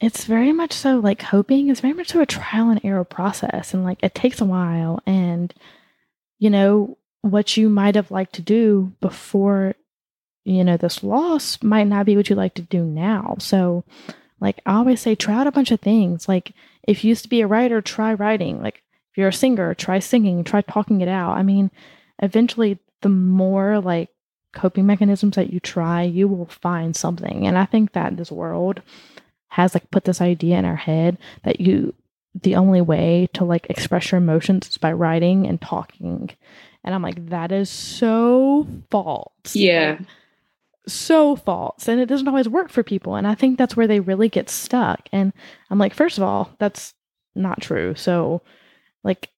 it's 0.00 0.24
very 0.24 0.52
much 0.52 0.72
so 0.72 0.98
like 0.98 1.22
hoping 1.22 1.68
is 1.68 1.80
very 1.80 1.92
much 1.92 2.08
so 2.08 2.20
a 2.20 2.26
trial 2.26 2.70
and 2.70 2.80
error 2.84 3.04
process 3.04 3.74
and 3.74 3.84
like 3.84 3.98
it 4.02 4.14
takes 4.14 4.40
a 4.40 4.44
while 4.44 5.00
and 5.06 5.52
you 6.38 6.48
know 6.50 6.96
what 7.22 7.56
you 7.56 7.68
might 7.68 7.94
have 7.94 8.10
liked 8.10 8.34
to 8.34 8.42
do 8.42 8.92
before 9.00 9.74
you 10.44 10.64
know 10.64 10.76
this 10.76 11.02
loss 11.02 11.62
might 11.62 11.86
not 11.86 12.06
be 12.06 12.16
what 12.16 12.30
you 12.30 12.36
like 12.36 12.54
to 12.54 12.62
do 12.62 12.82
now. 12.82 13.36
So 13.38 13.84
like 14.40 14.60
i 14.64 14.74
always 14.74 15.00
say 15.00 15.14
try 15.14 15.34
out 15.34 15.46
a 15.46 15.52
bunch 15.52 15.70
of 15.70 15.80
things. 15.80 16.28
Like 16.28 16.52
if 16.88 17.04
you 17.04 17.08
used 17.10 17.22
to 17.24 17.28
be 17.28 17.42
a 17.42 17.46
writer 17.46 17.80
try 17.80 18.14
writing. 18.14 18.62
Like 18.62 18.82
if 19.10 19.18
you're 19.18 19.28
a 19.28 19.32
singer 19.32 19.74
try 19.74 19.98
singing 19.98 20.44
try 20.44 20.62
talking 20.62 21.00
it 21.00 21.08
out. 21.08 21.36
I 21.36 21.42
mean 21.42 21.70
eventually 22.22 22.78
the 23.02 23.08
more 23.08 23.80
like 23.80 24.08
coping 24.52 24.86
mechanisms 24.86 25.36
that 25.36 25.52
you 25.52 25.60
try, 25.60 26.02
you 26.02 26.28
will 26.28 26.46
find 26.46 26.94
something. 26.96 27.46
And 27.46 27.56
I 27.56 27.64
think 27.64 27.92
that 27.92 28.16
this 28.16 28.32
world 28.32 28.82
has 29.48 29.74
like 29.74 29.90
put 29.90 30.04
this 30.04 30.20
idea 30.20 30.58
in 30.58 30.64
our 30.64 30.76
head 30.76 31.18
that 31.44 31.60
you 31.60 31.94
the 32.42 32.54
only 32.54 32.80
way 32.80 33.28
to 33.34 33.44
like 33.44 33.68
express 33.68 34.12
your 34.12 34.20
emotions 34.20 34.68
is 34.68 34.78
by 34.78 34.92
writing 34.92 35.46
and 35.46 35.60
talking. 35.60 36.30
And 36.84 36.94
I'm 36.94 37.02
like, 37.02 37.28
that 37.28 37.52
is 37.52 37.68
so 37.68 38.66
false. 38.90 39.54
Yeah. 39.54 39.96
Like, 39.98 40.08
so 40.86 41.36
false. 41.36 41.88
And 41.88 42.00
it 42.00 42.06
doesn't 42.06 42.28
always 42.28 42.48
work 42.48 42.70
for 42.70 42.82
people. 42.82 43.16
And 43.16 43.26
I 43.26 43.34
think 43.34 43.58
that's 43.58 43.76
where 43.76 43.86
they 43.86 44.00
really 44.00 44.28
get 44.28 44.48
stuck. 44.48 45.08
And 45.12 45.32
I'm 45.70 45.78
like, 45.78 45.94
first 45.94 46.18
of 46.18 46.24
all, 46.24 46.54
that's 46.58 46.94
not 47.34 47.60
true. 47.60 47.94
So, 47.94 48.42
like, 49.04 49.28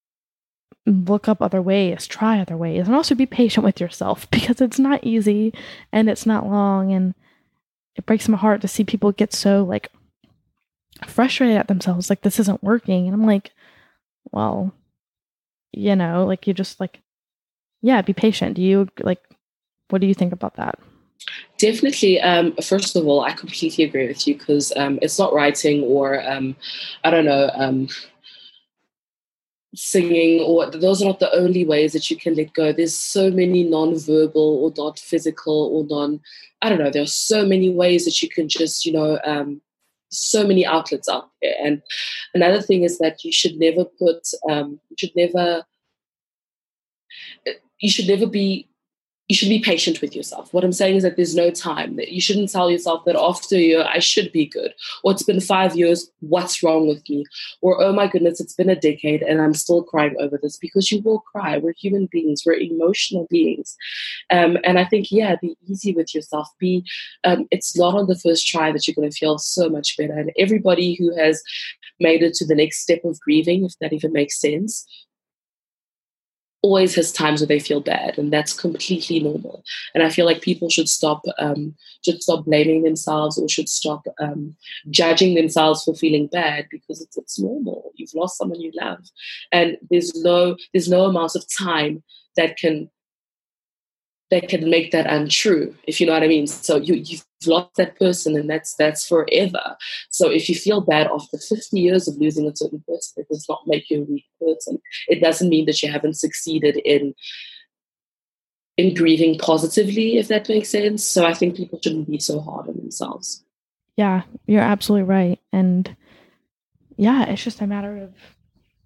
look 0.87 1.29
up 1.29 1.41
other 1.41 1.63
ways, 1.63 2.07
try 2.07 2.41
other 2.41 2.57
ways, 2.57 2.87
and 2.87 2.95
also 2.95 3.15
be 3.15 3.27
patient 3.27 3.65
with 3.65 3.81
yourself 3.81 4.29
because 4.31 4.61
it's 4.61 4.79
not 4.79 5.05
easy 5.05 5.53
and 5.93 6.09
it's 6.09 6.27
not 6.27 6.47
long. 6.47 6.93
And 6.93 7.15
it 7.97 8.07
breaks 8.07 8.29
my 8.29 8.39
heart 8.39 8.61
to 8.63 8.69
see 8.69 8.85
people 8.85 9.13
get 9.13 9.33
so 9.33 9.63
like 9.65 9.91
frustrated 11.07 11.57
at 11.57 11.69
themselves, 11.69 12.11
like 12.11 12.23
this 12.23 12.41
isn't 12.41 12.63
working. 12.63 13.07
And 13.07 13.15
I'm 13.15 13.27
like, 13.27 13.53
well, 14.31 14.73
you 15.73 15.97
know, 15.97 16.25
like 16.27 16.47
you 16.47 16.55
just 16.55 16.81
like 16.81 17.01
yeah, 17.83 18.01
be 18.01 18.13
patient. 18.13 18.55
Do 18.55 18.63
you 18.63 18.89
like 19.01 19.21
what 19.91 20.01
do 20.01 20.07
you 20.07 20.15
think 20.15 20.33
about 20.33 20.57
that? 20.57 20.79
Definitely. 21.59 22.21
Um, 22.21 22.57
first 22.57 22.97
of 22.97 23.07
all, 23.07 23.21
I 23.21 23.33
completely 23.33 23.85
agree 23.85 24.09
with 24.09 24.27
you 24.27 24.37
because 24.37 24.73
um, 24.77 24.99
it's 25.03 25.19
not 25.19 25.33
writing 25.33 25.83
or 25.83 26.27
um, 26.29 26.57
I 27.05 27.11
don't 27.11 27.25
know 27.25 27.51
um, 27.55 27.89
singing 29.75 30.41
or 30.41 30.71
those 30.71 31.03
are 31.03 31.07
not 31.07 31.21
the 31.21 31.35
only 31.35 31.65
ways 31.65 31.93
that 31.93 32.11
you 32.11 32.17
can 32.17 32.35
let 32.35 32.53
go. 32.53 32.73
There's 32.73 32.95
so 32.95 33.31
many 33.31 33.65
non-verbal 33.65 34.65
or 34.65 34.73
not 34.77 34.99
physical 34.99 35.71
or 35.73 35.87
non. 35.89 36.21
I 36.61 36.69
don't 36.69 36.79
know. 36.79 36.91
There 36.91 37.03
are 37.03 37.07
so 37.07 37.47
many 37.47 37.71
ways 37.71 38.05
that 38.05 38.23
you 38.23 38.29
can 38.29 38.49
just 38.49 38.85
you 38.85 38.93
know 38.93 39.19
um, 39.25 39.63
so 40.13 40.47
many 40.47 40.65
outlets 40.65 41.09
out 41.09 41.31
there. 41.41 41.55
And 41.63 41.83
another 42.35 42.61
thing 42.61 42.83
is 42.85 42.99
that 42.99 43.25
you 43.25 43.33
should 43.33 43.59
never 43.59 43.85
put, 43.85 44.29
um, 44.49 44.79
you 44.91 44.97
should 44.99 45.17
never, 45.17 45.65
you 47.81 47.91
should 47.91 48.07
never 48.07 48.27
be 48.27 48.69
you 49.29 49.37
should 49.37 49.49
be 49.49 49.61
patient 49.61 50.01
with 50.01 50.17
yourself. 50.17 50.53
What 50.53 50.65
I'm 50.65 50.73
saying 50.73 50.97
is 50.97 51.03
that 51.05 51.17
there's 51.17 51.35
no 51.35 51.51
time. 51.51 51.97
That 51.97 52.11
you 52.11 52.21
shouldn't 52.21 52.51
tell 52.51 52.71
yourself 52.71 53.05
that 53.05 53.17
after 53.17 53.55
a 53.55 53.61
year 53.61 53.85
I 53.89 53.99
should 53.99 54.33
be 54.33 54.47
good, 54.47 54.75
or 55.05 55.13
it's 55.13 55.23
been 55.23 55.41
five 55.41 55.77
years, 55.77 56.11
what's 56.21 56.63
wrong 56.63 56.89
with 56.89 57.09
me, 57.09 57.25
or 57.61 57.81
oh 57.81 57.93
my 57.93 58.09
goodness, 58.09 58.41
it's 58.41 58.55
been 58.55 58.69
a 58.69 58.79
decade 58.79 59.23
and 59.23 59.41
I'm 59.41 59.55
still 59.55 59.83
crying 59.83 60.17
over 60.19 60.39
this 60.43 60.57
because 60.57 60.91
you 60.91 61.01
will 61.03 61.21
cry. 61.21 61.59
We're 61.59 61.73
human 61.73 62.09
beings. 62.11 62.43
We're 62.45 62.55
emotional 62.55 63.27
beings, 63.31 63.77
um, 64.31 64.59
and 64.65 64.79
I 64.79 64.85
think 64.85 65.11
yeah, 65.11 65.37
be 65.41 65.57
easy 65.69 65.93
with 65.93 66.15
yourself. 66.15 66.49
Be 66.59 66.85
um, 67.25 67.47
it's 67.51 67.77
not 67.77 67.95
on 67.95 68.09
the 68.09 68.19
first 68.19 68.47
try 68.47 68.73
that 68.73 68.87
you're 68.87 68.95
going 68.95 69.11
to 69.11 69.17
feel 69.17 69.39
so 69.39 69.69
much 69.69 69.97
better. 69.97 70.15
And 70.19 70.33
everybody 70.37 70.95
who 70.95 71.17
has 71.17 71.43
made 72.01 72.23
it 72.23 72.35
to 72.35 72.47
the 72.47 72.55
next 72.55 72.81
step 72.81 73.05
of 73.05 73.21
grieving, 73.21 73.65
if 73.65 73.79
that 73.81 73.93
even 73.93 74.13
makes 74.13 74.41
sense, 74.41 74.87
always 76.63 76.95
has 76.95 77.13
times 77.13 77.41
where 77.41 77.49
they 77.49 77.59
feel 77.59 77.81
bad 77.81 78.17
and 78.19 78.33
that's 78.33 78.53
completely 78.53 79.21
normal. 79.21 79.65
And 79.95 80.03
i 80.03 80.11
feel 80.11 80.27
like 80.27 80.43
people 80.43 80.69
should 80.69 80.89
stop 80.89 81.23
um, 81.39 81.75
should 82.05 82.23
stop 82.23 82.45
blaming 82.45 82.83
themselves 82.83 83.39
or 83.39 83.49
should 83.49 83.69
stop 83.69 84.05
um, 84.21 84.57
judging 84.91 85.35
themselves 85.35 85.85
for 85.85 85.95
feeling 85.95 86.27
bad 86.27 86.67
because 86.71 87.01
it's, 87.01 87.17
it's 87.17 87.39
normal. 87.39 87.93
You've 87.95 88.15
lost 88.15 88.39
someone 88.39 88.61
you 88.61 88.73
love. 88.81 89.05
And 89.51 89.77
there's 89.91 90.15
no 90.15 90.57
there's 90.73 90.89
no 90.89 91.05
amount 91.05 91.37
of 91.37 91.45
time 91.59 92.03
that 92.37 92.57
can 92.57 92.91
that 94.33 94.49
can 94.49 94.71
make 94.71 94.93
that 94.93 95.07
untrue, 95.07 95.77
if 95.87 96.01
you 96.01 96.07
know 96.07 96.15
what 96.15 96.23
I 96.23 96.27
mean. 96.27 96.47
So 96.47 96.77
you 96.77 96.95
you've 96.95 97.23
lost 97.47 97.77
that 97.77 97.99
person 97.99 98.35
and 98.35 98.49
that's 98.49 98.75
that's 98.75 99.07
forever. 99.07 99.77
So 100.11 100.31
if 100.31 100.49
you 100.49 100.55
feel 100.55 100.81
bad 100.81 101.07
after 101.07 101.37
50 101.37 101.79
years 101.79 102.09
of 102.09 102.17
losing 102.17 102.49
a 102.49 102.57
certain 102.57 102.83
person, 102.89 103.23
it 103.23 103.29
does 103.29 103.45
not 103.47 103.61
make 103.67 103.91
you 103.91 104.01
a 104.01 104.05
weak 104.05 104.25
person. 104.41 104.79
It 105.09 105.21
doesn't 105.21 105.51
mean 105.51 105.67
that 105.67 105.83
you 105.83 105.93
haven't 105.93 106.17
succeeded 106.17 106.79
in 106.79 107.15
in 108.79 108.95
grieving 108.95 109.39
positively, 109.39 110.17
if 110.17 110.29
that 110.29 110.49
makes 110.49 110.71
sense. 110.71 111.05
So 111.05 111.27
I 111.27 111.35
think 111.35 111.55
people 111.55 111.79
shouldn't 111.83 112.09
be 112.09 112.19
so 112.19 112.41
hard 112.41 112.69
on 112.69 112.77
themselves. 112.79 113.45
Yeah, 113.99 114.23
you're 114.47 114.63
absolutely 114.63 115.07
right. 115.09 115.39
And 115.53 115.95
yeah, 116.97 117.27
it's 117.27 117.45
just 117.45 117.61
a 117.61 117.67
matter 117.67 117.99
of 117.99 118.15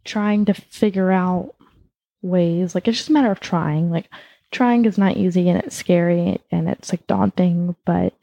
trying 0.04 0.44
to 0.46 0.54
figure 0.54 1.12
out 1.12 1.54
ways. 2.20 2.74
Like 2.74 2.88
it's 2.88 2.98
just 2.98 3.10
a 3.10 3.12
matter 3.12 3.30
of 3.30 3.38
trying. 3.38 3.92
Like 3.92 4.10
trying 4.56 4.86
is 4.86 4.96
not 4.96 5.18
easy 5.18 5.50
and 5.50 5.58
it's 5.58 5.76
scary 5.76 6.40
and 6.50 6.68
it's 6.68 6.90
like 6.90 7.06
daunting, 7.06 7.76
but 7.84 8.14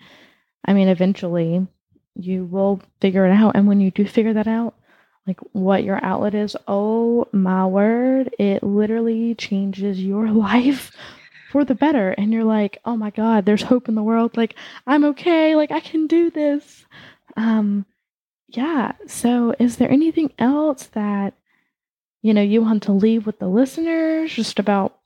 I 0.65 0.73
mean, 0.73 0.87
eventually 0.87 1.67
you 2.15 2.45
will 2.45 2.81
figure 2.99 3.27
it 3.27 3.31
out. 3.31 3.55
And 3.55 3.67
when 3.67 3.79
you 3.79 3.91
do 3.91 4.05
figure 4.05 4.33
that 4.33 4.47
out, 4.47 4.73
like 5.27 5.39
what 5.51 5.83
your 5.83 6.03
outlet 6.03 6.33
is, 6.33 6.57
oh 6.67 7.27
my 7.31 7.67
word, 7.67 8.33
it 8.39 8.63
literally 8.63 9.35
changes 9.35 10.03
your 10.03 10.31
life 10.31 10.91
for 11.51 11.63
the 11.63 11.75
better. 11.75 12.09
And 12.09 12.33
you're 12.33 12.43
like, 12.43 12.79
oh 12.83 12.97
my 12.97 13.11
God, 13.11 13.45
there's 13.45 13.61
hope 13.61 13.87
in 13.87 13.93
the 13.93 14.01
world. 14.01 14.35
Like, 14.35 14.55
I'm 14.87 15.05
okay. 15.05 15.55
Like, 15.55 15.71
I 15.71 15.81
can 15.81 16.07
do 16.07 16.31
this. 16.31 16.85
Um, 17.37 17.85
yeah. 18.47 18.93
So, 19.05 19.53
is 19.59 19.77
there 19.77 19.91
anything 19.91 20.31
else 20.39 20.87
that, 20.93 21.35
you 22.23 22.33
know, 22.33 22.41
you 22.41 22.63
want 22.63 22.83
to 22.83 22.91
leave 22.91 23.27
with 23.27 23.37
the 23.37 23.47
listeners 23.47 24.33
just 24.33 24.57
about 24.57 24.97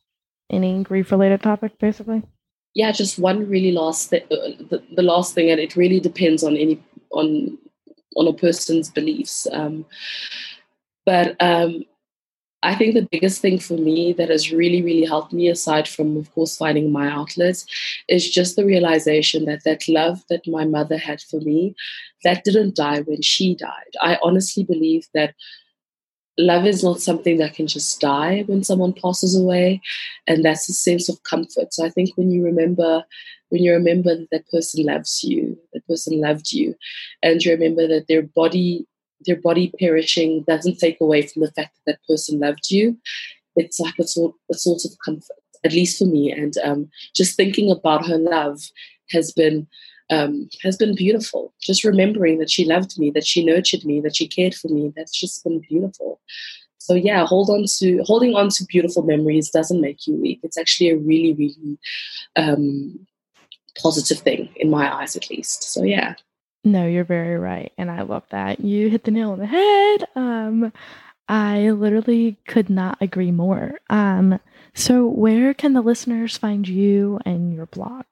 any 0.49 0.83
grief 0.83 1.11
related 1.11 1.41
topic, 1.41 1.77
basically? 1.79 2.23
Yeah, 2.73 2.91
just 2.91 3.17
one 3.17 3.49
really 3.49 3.71
last 3.71 4.09
th- 4.09 4.23
uh, 4.23 4.63
the, 4.69 4.83
the 4.95 5.01
last 5.01 5.33
thing, 5.33 5.49
and 5.49 5.59
it 5.59 5.75
really 5.75 5.99
depends 5.99 6.43
on 6.43 6.55
any 6.55 6.83
on 7.11 7.57
on 8.15 8.27
a 8.27 8.33
person's 8.33 8.89
beliefs. 8.89 9.47
Um, 9.51 9.85
but 11.05 11.35
um, 11.39 11.83
I 12.63 12.75
think 12.75 12.95
the 12.95 13.07
biggest 13.11 13.41
thing 13.41 13.59
for 13.59 13.77
me 13.77 14.13
that 14.13 14.29
has 14.29 14.51
really, 14.51 14.81
really 14.81 15.05
helped 15.05 15.31
me, 15.31 15.47
aside 15.47 15.87
from, 15.87 16.17
of 16.17 16.33
course, 16.33 16.57
finding 16.57 16.91
my 16.91 17.07
outlets, 17.09 17.65
is 18.09 18.29
just 18.29 18.55
the 18.55 18.65
realization 18.65 19.45
that 19.45 19.63
that 19.63 19.87
love 19.87 20.23
that 20.29 20.47
my 20.47 20.65
mother 20.65 20.97
had 20.97 21.21
for 21.21 21.39
me, 21.39 21.75
that 22.23 22.43
didn't 22.43 22.75
die 22.75 23.01
when 23.01 23.21
she 23.21 23.55
died. 23.55 23.93
I 24.01 24.17
honestly 24.23 24.63
believe 24.63 25.07
that 25.13 25.35
love 26.37 26.65
is 26.65 26.83
not 26.83 27.01
something 27.01 27.37
that 27.37 27.53
can 27.55 27.67
just 27.67 27.99
die 27.99 28.43
when 28.47 28.63
someone 28.63 28.93
passes 28.93 29.35
away 29.35 29.81
and 30.27 30.43
that's 30.43 30.69
a 30.69 30.73
sense 30.73 31.09
of 31.09 31.21
comfort. 31.23 31.73
So 31.73 31.85
i 31.85 31.89
think 31.89 32.15
when 32.15 32.31
you 32.31 32.43
remember 32.43 33.03
when 33.49 33.63
you 33.63 33.71
remember 33.73 34.15
that 34.15 34.27
that 34.31 34.47
person 34.49 34.85
loves 34.85 35.23
you 35.23 35.57
that 35.73 35.87
person 35.87 36.21
loved 36.21 36.51
you 36.51 36.75
and 37.23 37.43
you 37.43 37.51
remember 37.51 37.87
that 37.87 38.07
their 38.07 38.23
body 38.23 38.85
their 39.25 39.37
body 39.41 39.73
perishing 39.79 40.43
doesn't 40.47 40.77
take 40.77 41.01
away 41.01 41.25
from 41.25 41.41
the 41.41 41.51
fact 41.51 41.75
that 41.75 41.93
that 41.93 42.07
person 42.07 42.39
loved 42.39 42.69
you 42.69 42.97
it's 43.55 43.79
like 43.79 43.97
a 43.99 44.03
sort, 44.05 44.35
a 44.51 44.53
sort 44.53 44.85
of 44.85 44.91
comfort 45.03 45.37
at 45.63 45.73
least 45.73 45.97
for 45.99 46.05
me. 46.05 46.31
And 46.31 46.53
um, 46.63 46.89
just 47.15 47.35
thinking 47.35 47.71
about 47.71 48.07
her 48.07 48.17
love 48.17 48.59
has 49.11 49.31
been 49.31 49.67
um, 50.09 50.49
has 50.63 50.77
been 50.77 50.95
beautiful. 50.95 51.53
Just 51.61 51.83
remembering 51.83 52.39
that 52.39 52.49
she 52.49 52.65
loved 52.65 52.97
me, 52.97 53.11
that 53.11 53.25
she 53.25 53.45
nurtured 53.45 53.85
me, 53.85 54.01
that 54.01 54.15
she 54.15 54.27
cared 54.27 54.55
for 54.55 54.69
me. 54.69 54.93
That's 54.95 55.17
just 55.17 55.43
been 55.43 55.59
beautiful. 55.59 56.19
So 56.77 56.93
yeah, 56.93 57.25
hold 57.25 57.49
on 57.49 57.65
to 57.79 58.01
holding 58.03 58.33
on 58.35 58.49
to 58.49 58.65
beautiful 58.65 59.03
memories 59.03 59.49
doesn't 59.49 59.81
make 59.81 60.07
you 60.07 60.15
weak. 60.15 60.39
It's 60.43 60.57
actually 60.57 60.89
a 60.89 60.97
really, 60.97 61.33
really 61.33 61.77
um, 62.37 63.05
positive 63.77 64.19
thing 64.19 64.49
in 64.55 64.69
my 64.69 64.93
eyes, 64.93 65.15
at 65.17 65.29
least. 65.29 65.63
So 65.63 65.83
yeah. 65.83 66.15
No, 66.63 66.87
you're 66.87 67.03
very 67.03 67.37
right, 67.37 67.71
and 67.77 67.91
I 67.91 68.01
love 68.01 68.23
that 68.29 68.61
you 68.61 68.89
hit 68.89 69.03
the 69.03 69.11
nail 69.11 69.31
on 69.31 69.39
the 69.39 69.45
head. 69.45 70.07
Um, 70.15 70.71
I 71.27 71.71
literally 71.71 72.37
could 72.47 72.69
not 72.69 72.97
agree 73.01 73.31
more. 73.31 73.79
Um, 73.89 74.39
so 74.73 75.07
where 75.07 75.53
can 75.53 75.73
the 75.73 75.81
listeners 75.81 76.37
find 76.37 76.67
you 76.67 77.19
and 77.25 77.53
your 77.53 77.65
blog? 77.65 78.05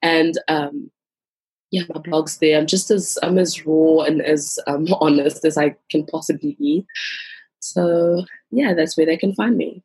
And 0.00 0.38
um, 0.48 0.90
yeah, 1.70 1.82
my 1.94 2.00
blog's 2.00 2.38
there. 2.38 2.58
I'm 2.58 2.66
just 2.66 2.90
as 2.90 3.18
I'm 3.22 3.36
as 3.36 3.66
raw 3.66 4.00
and 4.00 4.22
as 4.22 4.58
um, 4.66 4.86
honest 5.02 5.44
as 5.44 5.58
I 5.58 5.76
can 5.90 6.06
possibly 6.06 6.56
be. 6.58 6.86
So 7.60 8.24
yeah, 8.50 8.72
that's 8.72 8.96
where 8.96 9.04
they 9.04 9.18
can 9.18 9.34
find 9.34 9.58
me. 9.58 9.82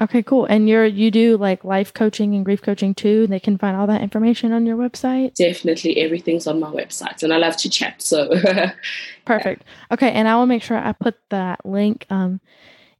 Okay, 0.00 0.24
cool. 0.24 0.44
And 0.46 0.68
you're 0.68 0.84
you 0.84 1.10
do 1.12 1.36
like 1.36 1.62
life 1.62 1.94
coaching 1.94 2.34
and 2.34 2.44
grief 2.44 2.60
coaching 2.60 2.94
too. 2.94 3.28
They 3.28 3.38
can 3.38 3.56
find 3.56 3.76
all 3.76 3.86
that 3.86 4.02
information 4.02 4.52
on 4.52 4.66
your 4.66 4.76
website. 4.76 5.34
Definitely, 5.34 5.98
everything's 5.98 6.48
on 6.48 6.58
my 6.58 6.70
website, 6.70 7.22
and 7.22 7.32
I 7.32 7.36
love 7.36 7.56
to 7.58 7.70
chat. 7.70 8.02
So 8.02 8.28
perfect. 9.24 9.62
Okay, 9.92 10.10
and 10.10 10.26
I 10.26 10.34
will 10.34 10.46
make 10.46 10.64
sure 10.64 10.76
I 10.76 10.92
put 10.92 11.16
that 11.30 11.64
link 11.64 12.06
um 12.10 12.40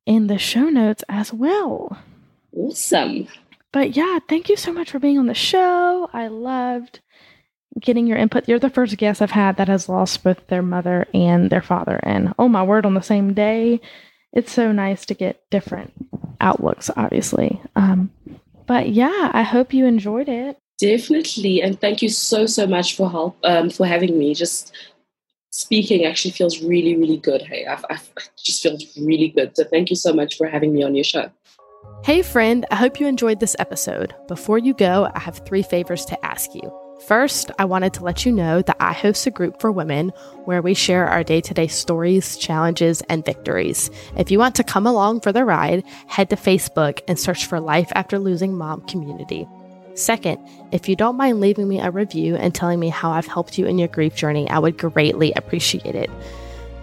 in 0.07 0.29
the 0.29 0.39
show 0.39 0.69
notes 0.69 1.03
as 1.09 1.33
well. 1.33 1.99
Awesome. 2.57 3.27
But 3.73 3.97
yeah, 3.97 4.21
thank 4.29 4.49
you 4.49 4.57
so 4.57 4.73
much 4.73 4.93
for 4.93 5.01
being 5.01 5.19
on 5.19 5.27
the 5.27 5.35
show. 5.35 6.09
I 6.13 6.29
loved 6.29 7.01
getting 7.81 8.07
your 8.07 8.19
input. 8.19 8.49
You're 8.49 8.61
the 8.61 8.71
first 8.71 8.97
guest 8.99 9.21
I've 9.21 9.33
had 9.33 9.57
that 9.57 9.67
has 9.67 9.89
lost 9.89 10.23
both 10.23 10.47
their 10.47 10.63
mother 10.63 11.09
and 11.13 11.51
their 11.51 11.63
father, 11.63 11.99
and 12.05 12.35
oh 12.39 12.49
my 12.49 12.63
word, 12.63 12.87
on 12.87 12.95
the 12.95 13.03
same 13.03 13.35
day 13.35 13.81
it's 14.35 14.53
so 14.53 14.73
nice 14.73 15.07
to 15.07 15.15
get 15.15 15.41
different 15.51 15.93
outlooks, 16.41 16.91
obviously. 16.97 17.61
Um, 17.77 18.11
but 18.67 18.91
yeah, 18.91 19.31
I 19.33 19.43
hope 19.43 19.73
you 19.73 19.87
enjoyed 19.87 20.29
it. 20.29 20.59
Definitely, 20.79 21.63
and 21.63 21.81
thank 21.81 22.03
you 22.03 22.09
so 22.09 22.47
so 22.47 22.67
much 22.67 22.97
for 22.97 23.09
help 23.09 23.39
um, 23.45 23.71
for 23.71 23.87
having 23.87 24.19
me. 24.19 24.35
Just 24.35 24.75
speaking 25.51 26.05
actually 26.05 26.33
feels 26.33 26.63
really 26.63 26.97
really 26.97 27.17
good. 27.17 27.43
Hey, 27.43 27.65
I, 27.65 27.75
I 27.89 27.99
just 28.37 28.63
feels 28.63 28.85
really 28.99 29.29
good. 29.29 29.57
So 29.57 29.65
thank 29.65 29.89
you 29.89 29.97
so 29.97 30.13
much 30.13 30.37
for 30.37 30.49
having 30.49 30.75
me 30.75 30.83
on 30.83 30.95
your 30.95 31.05
show. 31.05 31.31
Hey 32.05 32.23
friend, 32.23 32.67
I 32.71 32.77
hope 32.77 32.99
you 32.99 33.07
enjoyed 33.07 33.41
this 33.41 33.55
episode. 33.59 34.15
Before 34.27 34.59
you 34.59 34.75
go, 34.75 35.09
I 35.15 35.21
have 35.21 35.39
three 35.47 35.63
favors 35.63 36.05
to 36.07 36.27
ask 36.27 36.55
you. 36.55 36.84
First, 37.01 37.51
I 37.59 37.67
wanted 37.67 37.93
to 37.95 38.05
let 38.05 38.25
you 38.25 38.33
know 38.33 38.63
that 38.63 38.77
I 38.81 38.93
host 38.93 39.27
a 39.27 39.31
group 39.31 39.61
for 39.61 39.71
women 39.71 40.11
where 40.45 40.63
we 40.63 40.73
share 40.73 41.07
our 41.07 41.23
day 41.23 41.41
to 41.43 41.53
day 41.53 41.67
stories, 41.67 42.39
challenges, 42.39 43.03
and 43.03 43.25
victories. 43.25 43.91
If 44.17 44.31
you 44.31 44.39
want 44.39 44.55
to 44.55 44.65
come 44.65 44.87
along 44.87 45.21
for 45.21 45.33
the 45.33 45.45
ride, 45.45 45.85
head 46.07 46.31
to 46.31 46.37
Facebook 46.37 47.01
and 47.07 47.19
search 47.19 47.47
for 47.47 47.61
Life 47.61 47.93
After 47.95 48.19
Losing 48.19 48.57
Mom 48.57 48.81
Community. 48.83 49.47
Second, 49.95 50.39
if 50.73 50.89
you 50.89 50.97
don't 50.97 51.17
mind 51.17 51.41
leaving 51.41 51.69
me 51.69 51.79
a 51.79 51.91
review 51.91 52.37
and 52.37 52.55
telling 52.55 52.81
me 52.81 52.89
how 52.89 53.11
I've 53.11 53.27
helped 53.27 53.59
you 53.59 53.67
in 53.67 53.79
your 53.79 53.89
grief 53.89 54.15
journey, 54.15 54.49
I 54.49 54.59
would 54.59 54.79
greatly 54.79 55.33
appreciate 55.35 55.95
it. 55.95 56.11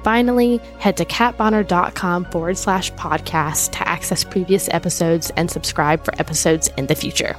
Finally, 0.04 0.58
head 0.80 0.98
to 0.98 1.06
katbonner.com 1.06 2.26
forward 2.26 2.58
slash 2.58 2.92
podcast 2.94 3.72
to 3.72 3.88
access 3.88 4.24
previous 4.24 4.70
episodes 4.70 5.32
and 5.36 5.52
subscribe 5.52 6.04
for 6.04 6.14
episodes 6.20 6.70
in 6.78 6.88
the 6.88 6.96
future. 6.96 7.36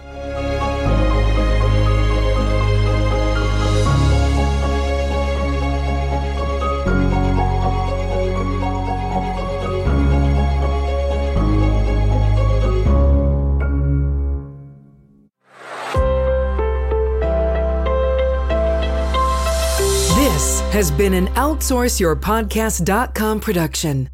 Has 20.72 20.90
been 20.90 21.12
an 21.12 21.26
OutsourceYourPodcast.com 21.28 23.40
production. 23.40 24.08